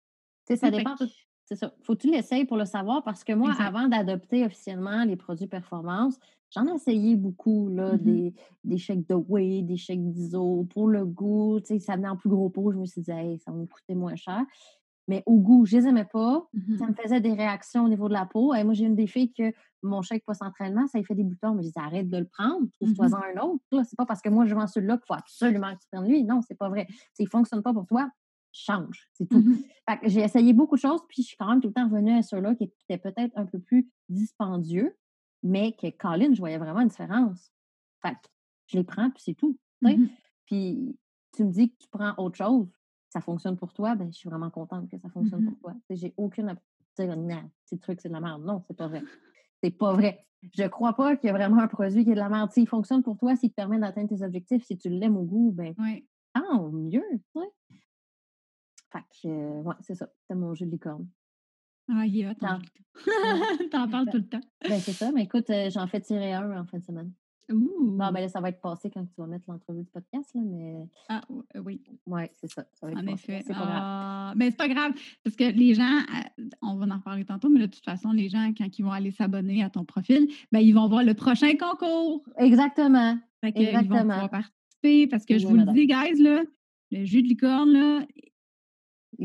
[0.46, 0.96] sais, ça fait dépend.
[0.96, 1.06] que-
[1.46, 1.74] C'est ça.
[1.84, 3.64] Faut que tu l'essayes pour le savoir parce que moi, Exact.
[3.66, 6.20] avant d'adopter officiellement les produits performance,
[6.52, 7.98] j'en ai essayé beaucoup, là, Mhm.
[8.04, 8.34] des,
[8.64, 10.66] des chèques de whey, des chèques d'ISO.
[10.74, 12.72] Pour le goût, tu sais, ça venait en plus gros pot.
[12.72, 14.44] Je me suis dit, hey, ça va me coûter moins cher.
[15.10, 16.46] Mais au goût, je les aimais pas.
[16.54, 16.78] Mhm.
[16.80, 18.54] Ça me faisait des réactions au niveau de la peau.
[18.54, 21.54] Et moi, j'ai une des filles que mon chèque post-entraînement, ça lui fait des boutons.
[21.54, 23.64] Mais je dis, arrête de le prendre, trouve-toi-en un autre.
[23.72, 23.84] là.
[23.86, 26.24] C'est pas parce que moi, je vends celui-là qu'il faut absolument que tu prennes lui.
[26.26, 26.88] Non, c'est pas vrai.
[27.14, 28.10] S'il ne fonctionne pas pour toi,
[28.52, 29.08] change.
[29.14, 29.44] C'est tout.
[30.04, 32.22] J'ai essayé beaucoup de choses, puis je suis quand même tout le temps revenue à
[32.22, 34.98] ceux-là qui étaient peut-être un peu plus dispendieux,
[35.44, 37.52] mais que Colin, je voyais vraiment une différence.
[38.02, 38.30] Fait que
[38.68, 39.58] je les prends, puis c'est tout.
[39.82, 40.10] Mhm.
[40.46, 40.98] Puis
[41.36, 42.68] tu me dis que tu prends autre chose,
[43.10, 45.50] ça fonctionne pour toi, ben je suis vraiment contente que ça fonctionne Mhm.
[45.52, 45.74] pour toi.
[45.90, 46.62] J'ai aucune ap-
[46.98, 48.44] dire non, ces trucs, c'est de la merde.
[48.44, 49.04] Non, c'est pas vrai.
[49.64, 50.26] C'est pas vrai.
[50.56, 52.52] Je crois pas qu'il y a vraiment un produit qui est de la merde.
[52.52, 55.52] S'il fonctionne pour toi, s'il te permet d'atteindre tes objectifs, si tu l'aimes au goût,
[55.52, 56.06] ben Ouais.
[56.34, 57.04] tant mieux.
[57.12, 57.78] tu sais.
[58.92, 60.08] Fait que, euh, ouais, c'est ça.
[60.28, 61.08] C'est mon jeu de licorne.
[61.90, 62.60] Ah, il Non.
[62.60, 63.70] jus.
[63.72, 64.42] T'en parles tout le temps.
[64.68, 65.12] Ben, c'est ça.
[65.12, 67.12] Mais écoute, euh, j'en fais tirer un en fin de semaine.
[67.50, 67.92] Ouh.
[67.98, 70.42] Bon, ben là, ça va être passé quand tu vas mettre l'entrevue du podcast, là,
[70.44, 70.76] mais
[71.08, 71.22] Ah,
[71.56, 72.66] euh, oui, ouais, c'est ça.
[72.74, 73.14] Ça va être en passé.
[73.32, 73.44] effet.
[73.48, 73.80] C'est pas grave.
[73.82, 74.92] Ah, mais c'est pas grave,
[75.24, 75.84] parce que les gens,
[76.40, 78.92] euh, on va en reparler tantôt, mais de toute façon, les gens, quand ils vont
[78.92, 82.22] aller s'abonner à ton profil, ben, ils vont voir le prochain concours.
[82.38, 83.18] Exactement.
[83.40, 86.44] Fait que, ils vont pouvoir participer parce que je Oui, vous le dis, guys, là,
[86.92, 88.02] le jus de licorne, là,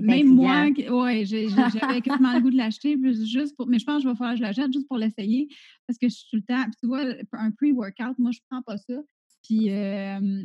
[0.00, 1.46] même moi, qui- ouais, j'avais
[2.02, 4.38] quasiment le goût de l'acheter, juste pour, mais je pense que je vais falloir que
[4.38, 5.48] je l'achète juste pour l'essayer
[5.86, 8.78] parce que je suis tout le temps, tu vois, un pre-workout, moi, je prends pas
[8.78, 8.94] ça.
[9.42, 10.42] Puis, euh,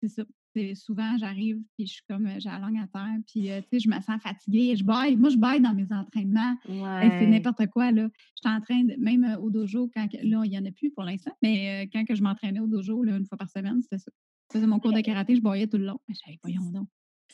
[0.00, 0.24] c'est ça.
[0.76, 3.80] Souvent, j'arrive, puis je suis comme, j'ai la langue à terre, puis, euh, tu sais,
[3.80, 4.76] je me sens fatiguée.
[4.76, 5.16] Je baille.
[5.16, 6.54] Moi, je baille dans mes entraînements.
[7.18, 8.08] C'est n'importe quoi, là.
[8.36, 10.70] Je suis en train de, même euh, au dojo, quand, là, il n'y en a
[10.70, 13.48] plus pour l'instant, mais euh, quand que je m'entraînais au dojo, là, une fois par
[13.50, 14.12] semaine, c'était ça.
[14.52, 15.98] Je faisais mon cours de karaté, je baillais tout le long.
[16.08, 16.86] Mais j'avais, voyons donc.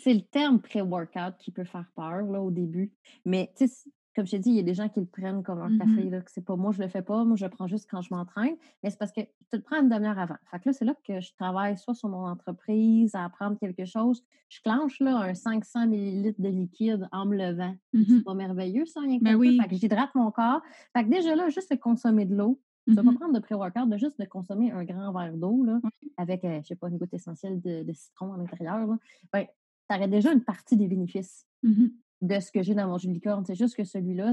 [0.03, 2.93] C'est le terme pré-workout qui peut faire peur là, au début.
[3.25, 5.07] Mais tu sais, c- comme je t'ai dit, il y a des gens qui le
[5.07, 6.11] prennent comme un café.
[6.11, 7.25] Là, que c'est pas moi, je le fais pas.
[7.25, 8.57] Moi, je le prends juste quand je m'entraîne.
[8.83, 10.35] Mais c'est parce que tu le prends une demi-heure avant.
[10.51, 13.85] Fait que là, c'est là que je travaille soit sur mon entreprise, à apprendre quelque
[13.85, 14.25] chose.
[14.49, 17.75] Je clenche là, un 500 ml de liquide en me levant.
[18.09, 19.59] C'est pas merveilleux, ça, rien que Ben oui.
[19.63, 20.61] Fait que j'hydrate mon corps.
[20.97, 23.19] Fait que déjà là, juste de consommer de l'eau, tu vas pas Mhm.
[23.19, 25.79] prendre de pré-workout, de juste de consommer un grand verre d'eau là,
[26.17, 28.85] avec, euh, je sais pas, une goutte essentielle de, de citron à l'intérieur.
[28.87, 28.97] là.
[29.33, 29.47] Ben,
[29.91, 31.93] tu aurais déjà une partie des bénéfices Mhm.
[32.23, 33.45] de ce que j'ai dans mon jus de licorne.
[33.45, 34.33] C'est juste que celui-là,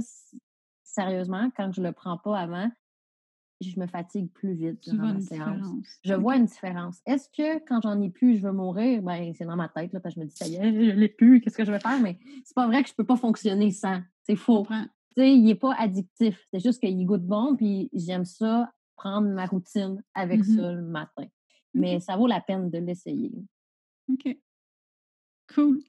[0.83, 2.69] sérieusement, quand je le prends pas avant,
[3.59, 5.55] je me fatigue plus vite Tu durant une séance.
[5.55, 5.85] différence.
[6.03, 7.01] Je vois une différence.
[7.07, 9.01] Est-ce que quand j'en ai plus, je veux mourir?
[9.01, 10.91] Ben, c'est dans ma tête, là, parce que je me dis, ça y est, je
[10.91, 11.99] l'ai plus, qu'est-ce que je vais faire?
[11.99, 14.01] Mais c'est pas vrai que je peux pas fonctionner sans.
[14.23, 14.57] C'est faux.
[14.59, 14.85] comprends.
[15.17, 16.45] sais, il n'est pas addictif.
[16.53, 20.81] C'est juste qu'il goûte bon, puis j'aime ça, prendre ma routine avec Mmh ça le
[20.83, 21.25] matin.
[21.73, 23.31] Mais ça vaut la peine de l'essayer.
[24.11, 24.37] OK.
[25.53, 25.79] Cool.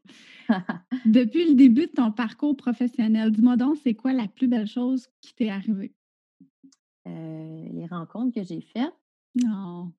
[1.07, 5.09] Depuis le début de ton parcours professionnel, dis-moi donc, c'est quoi la plus belle chose
[5.21, 5.95] qui t'est arrivée?
[7.07, 8.95] Euh, les rencontres que j'ai faites.
[9.35, 9.93] Non.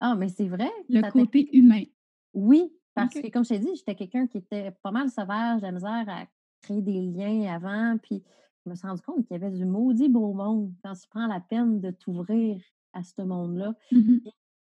[0.00, 0.70] Ah, mais c'est vrai.
[0.88, 1.84] Le côté humain.
[2.32, 5.66] Oui, parce que comme je t'ai dit, j'étais quelqu'un qui était pas mal sauvage, de
[5.66, 6.26] la misère à
[6.62, 8.22] créer des liens avant, puis
[8.64, 11.26] je me suis rendu compte qu'il y avait du maudit beau monde quand tu prends
[11.26, 12.60] la peine de t'ouvrir
[12.92, 13.74] à ce monde-là.
[13.92, 14.20] Mhm.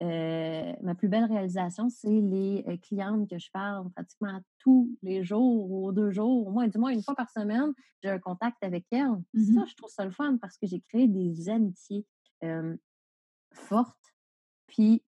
[0.02, 5.22] Euh, ma plus belle réalisation, c'est les euh, clientes que je parle pratiquement tous les
[5.24, 7.72] jours ou deux jours, au moins, du moins une fois par semaine,
[8.02, 9.22] j'ai un contact avec elles.
[9.32, 12.06] Puis Ça, je trouve ça le fun parce que j'ai créé des amitiés
[12.42, 12.76] euh,
[13.52, 14.14] fortes.
[14.66, 15.04] Puis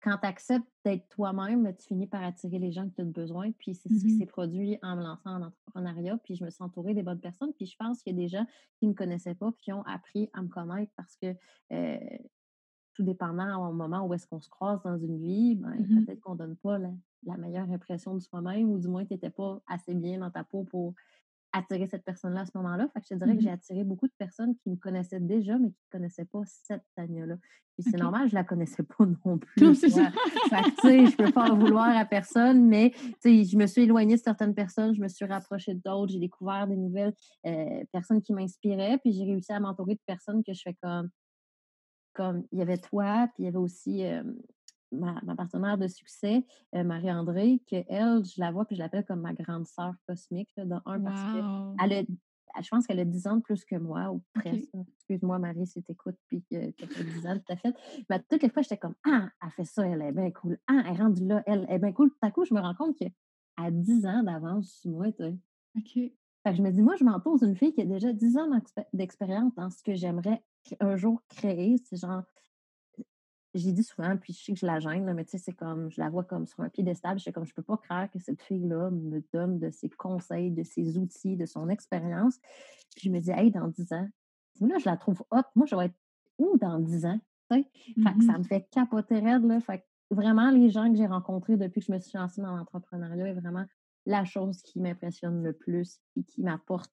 [0.00, 3.04] quand tu acceptes d'être toi-même, ben, tu finis par attirer les gens que tu as
[3.04, 3.50] besoin.
[3.52, 4.18] Puis c'est ce qui Mhm.
[4.20, 6.18] s'est produit en me lançant en entrepreneuriat.
[6.18, 7.52] Puis je me suis entourée des bonnes personnes.
[7.54, 8.46] Puis je pense qu'il y a des gens
[8.78, 11.34] qui ne me connaissaient pas, qui ont appris à me connaître parce que
[11.72, 11.98] euh,
[12.98, 16.04] tout dépendant au moment où est-ce qu'on se croise dans une vie, ben, Mhm.
[16.04, 16.90] peut-être qu'on ne donne pas la,
[17.22, 20.42] la meilleure impression de soi-même ou du moins tu n'étais pas assez bien dans ta
[20.42, 20.94] peau pour
[21.52, 22.88] attirer cette personne-là à ce moment-là.
[22.92, 23.42] Fait que je te dirais que Mhm.
[23.42, 26.82] j'ai attiré beaucoup de personnes qui me connaissaient déjà, mais qui ne connaissaient pas cette
[26.96, 27.36] Tania-là.
[27.74, 29.76] Puis c'est normal, je ne la connaissais pas non plus.
[30.48, 33.56] Fait que, tu sais, je peux pas en vouloir à personne, mais tu sais, je
[33.56, 37.14] me suis éloignée de certaines personnes, je me suis rapprochée d'autres, j'ai découvert des nouvelles
[37.46, 41.08] euh, personnes qui m'inspiraient, puis j'ai réussi à m'entourer de personnes que je fais comme,
[42.18, 44.24] comme il y avait toi, puis il y avait aussi euh,
[44.90, 46.44] ma, ma partenaire de succès,
[46.74, 50.50] euh, Marie-André, que elle, je la vois, puis je l'appelle comme ma grande sœur cosmique,
[50.56, 53.64] là, de un, parce que elle a, je pense qu'elle a 10 ans de plus
[53.64, 54.68] que moi, ou presque.
[54.74, 54.80] là.
[54.96, 57.72] Excuse-moi, Marie, si t'écoutes, puis que tu as 10 ans, tout à fait.
[58.10, 60.58] Mais toutes les fois, j'étais comme, ah, elle fait ça, elle est bien cool.
[60.66, 62.10] Ah, elle est rendue là, elle est bien cool.
[62.10, 63.12] Tout à coup, je me rends compte qu'elle
[63.56, 65.36] a 10 ans d'avance sur moi, tu sais.
[65.76, 66.12] OK.
[66.44, 68.48] Fait que je me dis, moi, je m'entoure d'une fille qui a déjà 10 ans
[68.48, 70.42] d'expé- d'expérience dans ce que j'aimerais
[70.80, 71.76] un jour créer.
[71.78, 72.22] C'est genre,
[73.54, 75.54] j'ai dit souvent, puis je sais que je la gêne, là, mais tu sais, c'est
[75.54, 77.18] comme, je la vois comme sur un piédestal.
[77.18, 80.50] Je suis comme, je peux pas croire que cette fille-là me donne de ses conseils,
[80.50, 82.38] de ses outils, de son expérience.
[82.94, 84.08] Puis je me dis, hey, dans 10 ans,
[84.60, 85.42] là, je la trouve hot.
[85.56, 85.96] Moi, je vais être
[86.38, 87.20] où dans 10 ans?
[87.50, 87.66] sais?
[88.02, 88.38] Fait que ça Mhm.
[88.38, 89.60] me fait capoter raide, là.
[89.60, 89.84] Fait que
[90.14, 93.32] vraiment, les gens que j'ai rencontrés depuis que je me suis lancée dans l'entrepreneuriat est
[93.34, 93.64] vraiment
[94.08, 96.90] la chose qui m'impressionne le plus et qui m'apporte.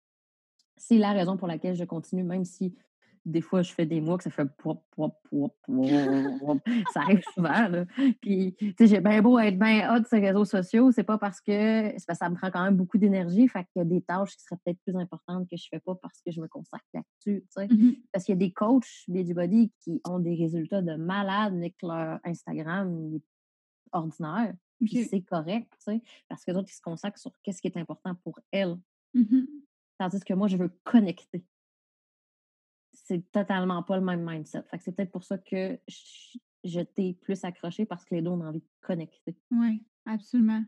[0.75, 2.75] C'est la raison pour laquelle je continue, même si
[3.23, 6.59] des fois je fais des mois que ça fait pop, pop, pop, pop.
[6.93, 7.69] ça arrive souvent.
[7.69, 7.85] Là.
[8.21, 11.17] Puis, tu sais, j'ai bien beau être bien hot sur les réseaux sociaux, c'est pas
[11.17, 13.47] parce que c'est parce que ça me prend quand même beaucoup d'énergie.
[13.47, 15.95] Fait qu'il y a des tâches qui seraient peut-être plus importantes que je fais pas
[15.95, 17.43] parce que je me consacre là-dessus.
[17.43, 17.67] tu sais.
[17.67, 17.95] Mhm.
[18.11, 21.87] Parce qu'il y a des coachs Body qui ont des résultats de malade, mais que
[21.87, 23.19] leur Instagram
[23.93, 24.53] ordinaire.
[25.09, 28.13] C'est correct, tu sais, parce que d'autres, ils se consacrent sur qu'est-ce qui est important
[28.15, 28.77] pour elles.
[29.13, 29.47] Mhm.
[29.97, 31.45] Tandis que moi, je veux connecter.
[32.91, 34.63] C'est totalement pas le même mindset.
[34.63, 38.21] Fait que c'est peut-être pour ça que je, je t'ai plus accroché parce que les
[38.21, 39.37] deux, on a envie de connecter.
[39.51, 40.63] Oui, absolument.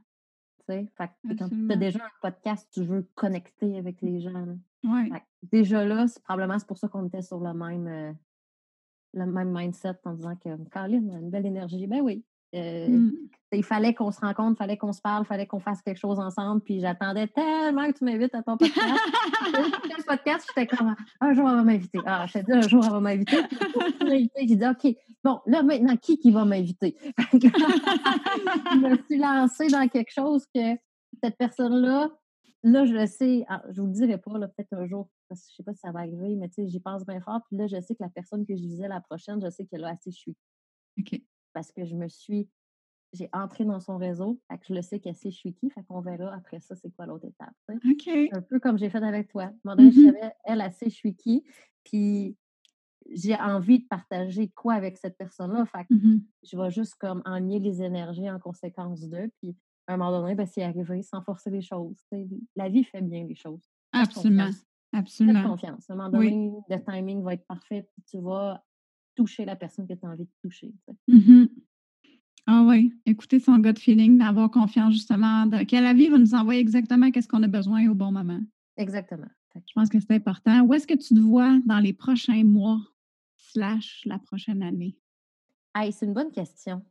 [0.60, 0.88] tu sais.
[0.98, 4.46] Fait que quand tu as déjà un podcast, tu veux connecter avec les gens.
[4.46, 4.56] là.
[4.84, 5.10] Oui.
[5.12, 8.14] Fait que déjà là, c'est probablement c'est pour ça qu'on était sur le même, euh,
[9.14, 11.88] le même mindset en disant que Caroline a une belle énergie.
[11.88, 12.24] Ben oui.
[12.56, 13.12] Euh, Mm.
[13.54, 15.98] il fallait qu'on se rencontre, il fallait qu'on se parle, il fallait qu'on fasse quelque
[16.00, 16.62] chose ensemble.
[16.62, 18.76] Puis j'attendais tellement que tu m'invites à ton podcast.
[19.54, 22.00] le podcast, j'étais comme un jour, elle va m'inviter.
[22.06, 23.38] Ah, je dit un jour, elle va m'inviter.
[24.38, 26.96] J'ai dit, OK, bon, là, maintenant, qui qui va m'inviter?
[27.34, 30.76] Je me suis lancée dans quelque chose que
[31.24, 32.10] cette personne-là,
[32.64, 35.42] là, je le sais, ah, je vous le dirai pas, là, peut-être un jour, parce
[35.42, 37.42] que je sais pas si ça va arriver, mais tu sais, j'y pense bien fort.
[37.48, 39.84] Puis là, je sais que la personne que je visais la prochaine, je sais qu'elle
[39.84, 40.36] a assez je suis
[41.00, 41.22] OK.
[41.54, 42.50] Parce que je me suis,
[43.14, 45.70] j'ai entré dans son réseau, fait que je le sais qu'elle sait je suis qui,
[45.72, 47.56] fait qu'on verra après ça c'est quoi l'autre étape.
[48.34, 49.52] Un peu comme j'ai fait avec toi.
[49.66, 50.02] Mandré, je Mhm.
[50.02, 51.44] savais, elle, elle sait je suis qui,
[51.86, 52.38] puis
[53.12, 56.28] j'ai envie de partager quoi avec cette personne-là, fait que Mhm.
[56.44, 60.36] je vais juste comme ennier les énergies en conséquence d'eux, puis à un moment donné,
[60.36, 62.04] ben, c'est arrivé sans forcer les choses.
[62.58, 63.64] La vie fait bien les choses.
[63.94, 64.52] Absolument.
[64.94, 65.44] Absolument.
[65.50, 65.90] confiance.
[65.90, 66.30] À un moment Oui.
[66.30, 68.64] donné, le timing va être parfait, puis tu vas
[69.18, 70.72] toucher la personne que tu as envie de toucher.
[71.08, 71.50] Mhm.
[72.46, 76.34] Ah oui, écouter son gut feeling, d'avoir confiance justement, de, que la vie va nous
[76.34, 78.40] envoyer exactement qu'est-ce qu'on a besoin au bon moment.
[78.78, 79.28] Exactement.
[79.56, 80.62] Je pense que c'est important.
[80.62, 82.80] Où est-ce que tu te vois dans les prochains mois
[83.36, 84.98] slash la prochaine année?
[85.76, 86.86] Hey, c'est une bonne question.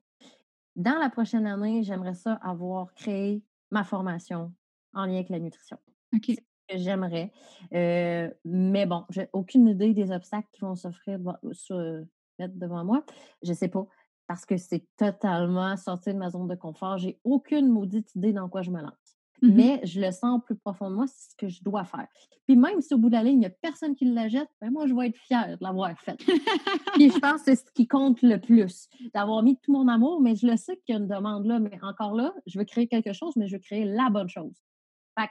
[0.75, 4.53] Dans la prochaine année, j'aimerais ça avoir créé ma formation
[4.93, 5.79] en lien avec la nutrition.
[6.13, 6.35] OK.
[6.69, 7.33] que J'aimerais.
[7.73, 11.19] Euh, mais bon, j'ai aucune idée des obstacles qui vont s'offrir,
[11.53, 12.05] se
[12.39, 13.05] mettre devant moi.
[13.43, 13.87] Je sais pas.
[14.27, 16.99] Parce que c'est totalement sortir de ma zone de confort.
[16.99, 19.17] J'ai aucune maudite idée dans quoi je me lance.
[19.43, 22.07] Mmh mais je le sens plus profond de moi, c'est ce que je dois faire.
[22.47, 24.49] Puis même si au bout de la ligne, il n'y a personne qui la jette,
[24.61, 26.19] ben moi, je vais être fière de l'avoir faite.
[26.95, 30.21] Puis je pense que c'est ce qui compte le plus, d'avoir mis tout mon amour,
[30.21, 32.65] mais je le sais qu'il y a une demande là, mais encore là, je veux
[32.65, 34.55] créer quelque chose, mais je veux créer la bonne chose.
[35.19, 35.31] Fait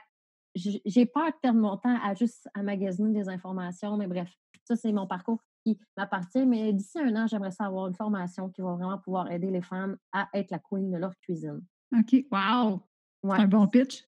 [0.54, 4.30] j'ai peur de perdre mon temps à juste à magasiner des informations, mais bref,
[4.64, 6.46] ça, c'est mon parcours qui m'appartient.
[6.46, 9.62] Mais d'ici un an, j'aimerais ça avoir une formation qui va vraiment pouvoir aider les
[9.62, 11.62] femmes à être la queen de leur cuisine.
[11.96, 12.24] OK.
[12.30, 12.82] Wow!
[13.22, 13.36] Ouais.
[13.36, 14.04] C'est un bon pitch.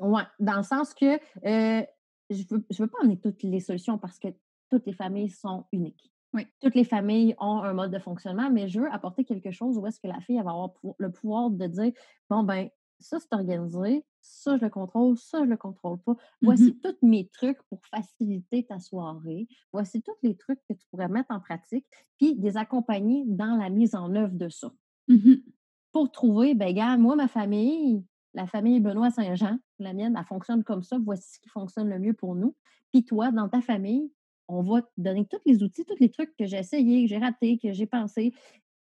[0.00, 1.84] Ouais, dans le sens que euh,
[2.30, 4.28] je veux, je veux pas amener toutes les solutions parce que
[4.70, 6.10] toutes les familles sont uniques.
[6.32, 6.46] Oui.
[6.60, 9.86] Toutes les familles ont un mode de fonctionnement, mais je veux apporter quelque chose où
[9.86, 11.92] est-ce que la fille elle va avoir le pouvoir de dire
[12.30, 12.70] bon ben
[13.02, 16.16] ça c'est organisé, ça je le contrôle, ça je le contrôle pas.
[16.42, 16.80] Voici Mhm.
[16.82, 19.48] tous mes trucs pour faciliter ta soirée.
[19.72, 21.86] Voici tous les trucs que tu pourrais mettre en pratique,
[22.18, 24.72] puis les accompagner dans la mise en œuvre de ça
[25.08, 25.52] Mhm.
[25.92, 30.64] pour trouver, ben gars, moi, ma famille, la famille Benoît Saint-Jean, la mienne, elle fonctionne
[30.64, 32.56] comme ça, voici ce qui fonctionne le mieux pour nous.
[32.92, 34.10] Puis toi, dans ta famille,
[34.48, 37.18] on va te donner tous les outils, tous les trucs que j'ai essayés, que j'ai
[37.18, 38.32] ratés, que j'ai pensé.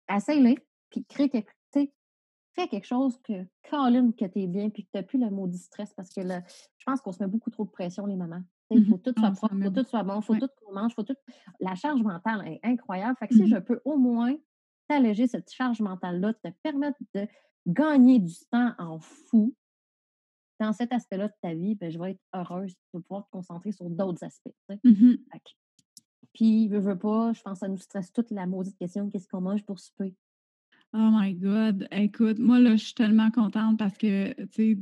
[0.10, 0.58] Essaye-les,
[0.90, 1.52] puis crée quelque,
[2.60, 5.30] fais quelque chose que, Colin, que tu es bien, puis que tu n'as plus le
[5.30, 6.42] maudit stress, parce que là,
[6.78, 8.42] je pense qu'on se met beaucoup trop de pression, les mamans.
[8.72, 9.02] Il faut Mhm.
[9.02, 10.40] tout soit propre, met faut tout soit bon, faut Ouais.
[10.40, 11.16] tout qu'on mange, faut tout.
[11.60, 13.16] La charge mentale est incroyable.
[13.18, 13.48] Fait que si Mhm.
[13.48, 14.36] je peux au moins
[14.90, 17.28] t'alléger cette charge mentale-là, te permettre de
[17.66, 19.56] gagner du temps en fou
[20.60, 23.72] dans cet aspect-là de ta vie, ben, je vais être heureuse de pouvoir te concentrer
[23.72, 24.50] sur d'autres aspects.
[24.84, 25.18] Mhm.
[26.34, 29.28] Puis, veux, veux pas, je pense que ça nous stresse toute la maudite question qu'est-ce
[29.28, 30.16] qu'on mange pour souper?
[30.94, 31.88] Oh my God!
[31.92, 34.78] Écoute, moi, là, je suis tellement contente parce que, tu sais,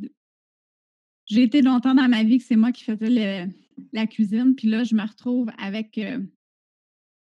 [1.26, 3.52] j'ai été longtemps dans ma vie que c'est moi qui faisais le-
[3.92, 4.56] la cuisine.
[4.56, 6.20] Puis là, je me retrouve avec euh,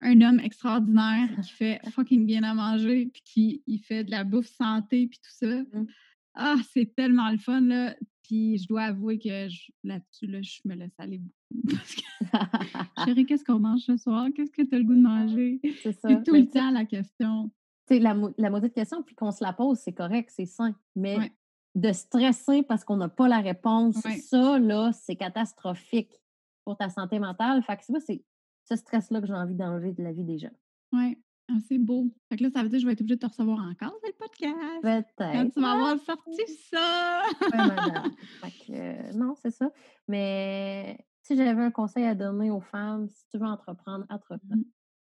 [0.00, 4.24] un homme extraordinaire qui fait fucking bien à manger, puis qui il fait de la
[4.24, 5.62] bouffe santé, puis tout ça.
[5.62, 5.86] Mm.
[6.34, 7.96] Ah, c'est tellement le fun, là.
[8.22, 9.48] Puis je dois avouer que
[9.82, 11.76] là-dessus, là, je me laisse aller beaucoup.
[11.76, 12.02] Parce que,
[13.04, 14.28] chérie, qu'est-ce qu'on mange ce soir?
[14.36, 15.60] Qu'est-ce que tu as le goût de manger?
[15.82, 16.08] c'est ça.
[16.10, 17.50] C'est tout Mais le temps la question.
[17.90, 20.74] La, la maudite question, puis qu'on se la pose, c'est correct, c'est sain.
[20.96, 21.32] Mais Ouais.
[21.74, 24.16] de stresser parce qu'on n'a pas la réponse, Ouais.
[24.18, 26.20] ça, là, c'est catastrophique
[26.64, 27.62] pour ta santé mentale.
[27.62, 28.24] Fait que c'est c'est
[28.64, 30.50] ce stress-là que j'ai envie d'enlever de la vie des gens.
[30.92, 31.16] Oui,
[31.50, 32.06] ah, c'est beau.
[32.28, 33.92] Fait que là, ça veut dire que je vais être obligée de te recevoir encore
[34.02, 34.54] dans le podcast.
[34.82, 35.54] Quand Peut-être.
[35.54, 37.22] tu vas avoir sorti ça.
[37.40, 37.48] Ouais.
[38.42, 39.70] Fait que, euh, non, c'est ça.
[40.08, 44.38] Mais si j'avais un conseil à donner aux femmes, si tu veux entreprendre, entreprends.
[44.50, 44.64] Mhm.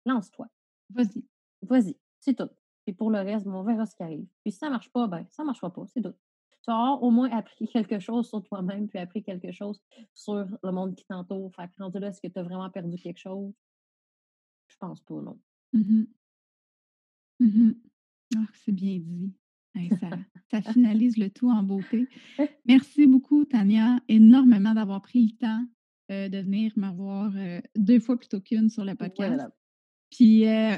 [0.07, 0.47] Lance-toi.
[0.91, 1.25] Vas-y.
[1.63, 1.97] Vas-y.
[2.21, 2.49] C'est tout.
[2.87, 4.27] Puis pour le reste, on verra ce qui arrive.
[4.43, 5.85] Puis si ça marche pas, ben ça marchera pas.
[5.89, 6.15] C'est tout.
[6.63, 9.83] Tu avoir au moins appris quelque chose sur toi-même, puis appris quelque chose
[10.15, 11.53] sur le monde qui t'entoure.
[11.55, 13.53] Fait que rendu là, est-ce que tu as vraiment perdu quelque chose?
[14.69, 15.39] Je pense pas, non.
[18.37, 19.33] Ah, c'est bien dit.
[19.75, 20.11] Hey, ça,
[20.51, 22.09] ça finalise le tout en beauté.
[22.67, 25.67] Merci beaucoup, Tania, énormément d'avoir pris le temps
[26.11, 29.35] euh, de venir me voir euh, deux fois plutôt qu'une sur le podcast.
[29.35, 29.51] Voilà.
[30.11, 30.77] Puis, euh,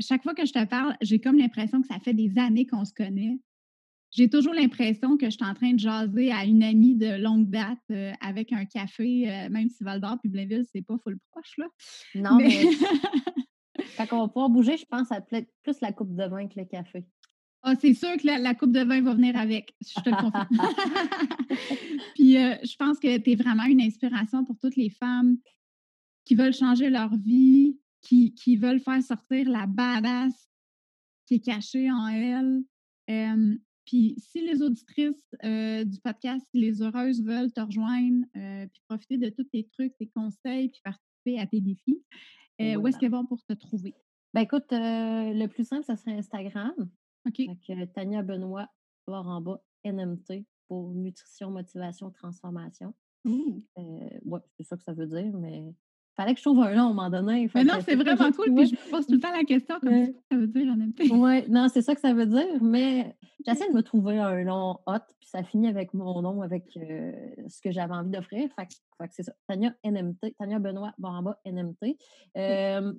[0.00, 2.84] chaque fois que je te parle, j'ai comme l'impression que ça fait des années qu'on
[2.84, 3.38] se connaît.
[4.12, 7.48] J'ai toujours l'impression que je suis en train de jaser à une amie de longue
[7.48, 11.16] date euh, avec un café, euh, même si Val d'Or puis Blainville, c'est pas full
[11.30, 11.66] proche, là.
[12.16, 16.24] Non, mais, Mais- quand on va pouvoir bouger, je pense à plus la coupe de
[16.24, 17.06] vin que le café.
[17.62, 20.16] Ah, c'est sûr que la, la coupe de vin va venir avec, je te le
[20.16, 20.48] confirme.
[22.14, 25.36] Puis euh, je pense que tu es vraiment une inspiration pour toutes les femmes
[26.24, 30.48] qui veulent changer leur vie, qui, qui veulent faire sortir la badass
[31.26, 32.62] qui est cachée en elles.
[33.10, 38.66] Euh, puis si les auditrices euh, du podcast, si les heureuses veulent te rejoindre, euh,
[38.66, 42.02] puis profiter de tous tes trucs, tes conseils, puis participer à tes défis,
[42.60, 43.94] euh, où est-ce qu'elles vont pour te trouver?
[44.32, 46.72] Ben écoute, le plus simple, ça serait Instagram.
[47.26, 47.42] OK.
[47.94, 48.68] Tania Benoît,
[49.06, 52.94] barre en bas, NMT, pour nutrition, motivation, transformation.
[53.24, 53.64] Ouh.
[53.78, 55.74] Euh, c'est ça que ça veut dire, mais
[56.16, 57.48] fallait que je trouve un nom à un moment donné.
[57.54, 58.54] Mais non, c'est vraiment cool.
[58.54, 60.06] Puis je me pose tout le temps la question comme Ouais.
[60.06, 61.18] ça, ça veut dire en même temps.
[61.18, 64.78] Ouais, non, c'est ça que ça veut dire, mais j'essaie de me trouver un nom
[64.86, 67.12] hot, puis ça finit avec mon nom, avec euh,
[67.48, 68.48] ce que j'avais envie d'offrir.
[68.54, 69.32] Fait, que- fait que c'est ça.
[69.48, 71.96] Tania NMT, Tania Benoît, barre en bas, NMT.
[72.36, 72.92] Euh,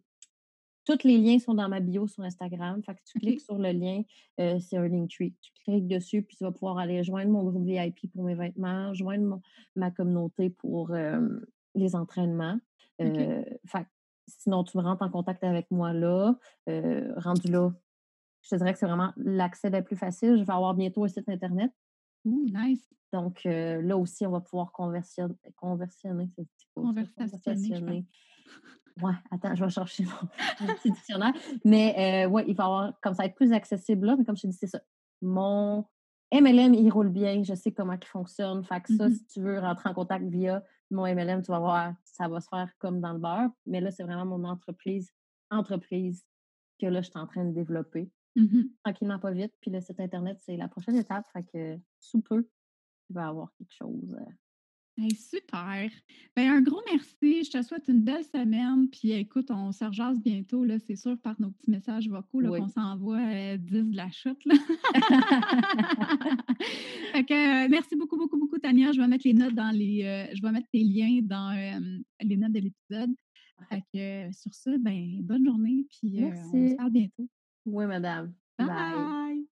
[0.84, 2.82] tous les liens sont dans ma bio sur Instagram.
[2.84, 4.02] Fait que tu cliques sur le lien,
[4.40, 5.36] euh, c'est un Linktree.
[5.40, 8.92] Tu cliques dessus, puis tu vas pouvoir aller joindre mon groupe VIP pour mes vêtements,
[8.96, 9.42] joindre mon-
[9.76, 11.22] ma communauté pour euh,
[11.76, 12.58] les entraînements.
[13.02, 13.86] Euh, fait
[14.28, 16.36] sinon, tu me rentres en contact avec moi là.
[16.70, 17.72] Euh, rendu là,
[18.42, 20.38] je te dirais que c'est vraiment l'accès le plus facile.
[20.38, 21.72] Je vais avoir bientôt un site Internet.
[22.26, 22.88] Ouh, nice.
[23.12, 25.36] Donc, euh, là aussi, on va pouvoir conversionner.
[25.56, 26.30] Conversionner?
[26.76, 28.06] Conversationner.
[29.02, 30.12] Ouais, attends, je vais chercher mon,
[30.68, 31.34] mon petit dictionnaire.
[31.66, 34.36] Mais euh, ouais, il va y avoir, comme ça être plus accessible là, mais comme
[34.38, 34.82] je te dis, c'est ça.
[35.22, 35.86] Mon
[36.34, 38.64] MLM, il roule bien, je sais comment il fonctionne.
[38.64, 39.14] Fait que ça, Mhm.
[39.16, 42.48] si tu veux rentrer en contact via mon MLM, tu vas voir, ça va se
[42.50, 43.50] faire comme dans le beurre.
[43.66, 45.12] Mais là, c'est vraiment mon entreprise,
[45.50, 46.26] entreprise
[46.80, 48.12] que là, je suis en train de développer.
[48.36, 48.70] Mhm.
[48.84, 49.54] Tranquillement, pas vite.
[49.62, 51.26] Puis le site Internet, c'est la prochaine étape.
[51.34, 52.48] Fait que sous peu,
[53.10, 54.16] il va y avoir quelque chose.
[55.02, 55.90] Euh, Hey, super.
[56.36, 57.44] Ben, un gros merci.
[57.44, 58.90] Je te souhaite une belle semaine.
[58.90, 60.64] Puis écoute, on se rejase bientôt.
[60.64, 62.60] Là, c'est sûr, par nos petits messages vocaux là, Oui.
[62.60, 64.44] qu'on s'envoie euh, 10 de la chute.
[64.46, 64.56] Là.
[67.14, 68.92] Fait que, euh, merci beaucoup, beaucoup, beaucoup, Tania.
[68.92, 70.04] Je vais mettre les notes dans les.
[70.04, 71.80] euh, je vais mettre tes liens dans euh,
[72.22, 73.12] les notes de l'épisode.
[73.70, 75.86] Fait que euh, sur ça, ben, bonne journée.
[75.90, 76.76] Puis euh, on se Merci.
[76.76, 77.28] parle bientôt.
[77.66, 78.34] Oui, madame.
[78.58, 78.68] Bye.
[78.68, 79.51] Bye!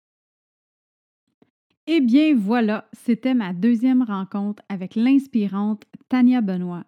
[1.91, 6.83] Eh bien, voilà, c'était ma deuxième rencontre avec l'inspirante Tania Benoît.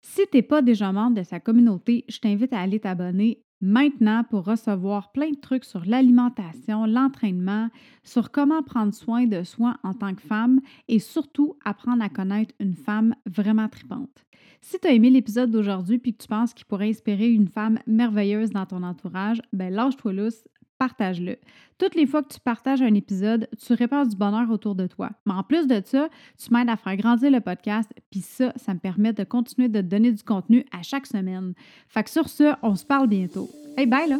[0.00, 4.24] Si tu n'es pas déjà membre de sa communauté, je t'invite à aller t'abonner maintenant
[4.24, 7.68] pour recevoir plein de trucs sur l'alimentation, l'entraînement,
[8.04, 12.54] sur comment prendre soin de soi en tant que femme et surtout apprendre à connaître
[12.58, 14.24] une femme vraiment tripante.
[14.62, 17.80] Si tu as aimé l'épisode d'aujourd'hui puis que tu penses qu'il pourrait inspirer une femme
[17.86, 20.42] merveilleuse dans ton entourage, ben lâche-toi lousse,
[20.78, 21.36] partage-le.
[21.78, 25.10] Toutes les fois que tu partages un épisode, tu répands du bonheur autour de toi.
[25.26, 26.08] Mais en plus de ça,
[26.38, 29.80] tu m'aides à faire grandir le podcast, puis ça, ça me permet de continuer de
[29.80, 31.54] te donner du contenu à chaque semaine.
[31.88, 33.48] Fait que sur ce, on se parle bientôt.
[33.76, 34.18] Hey, bye là!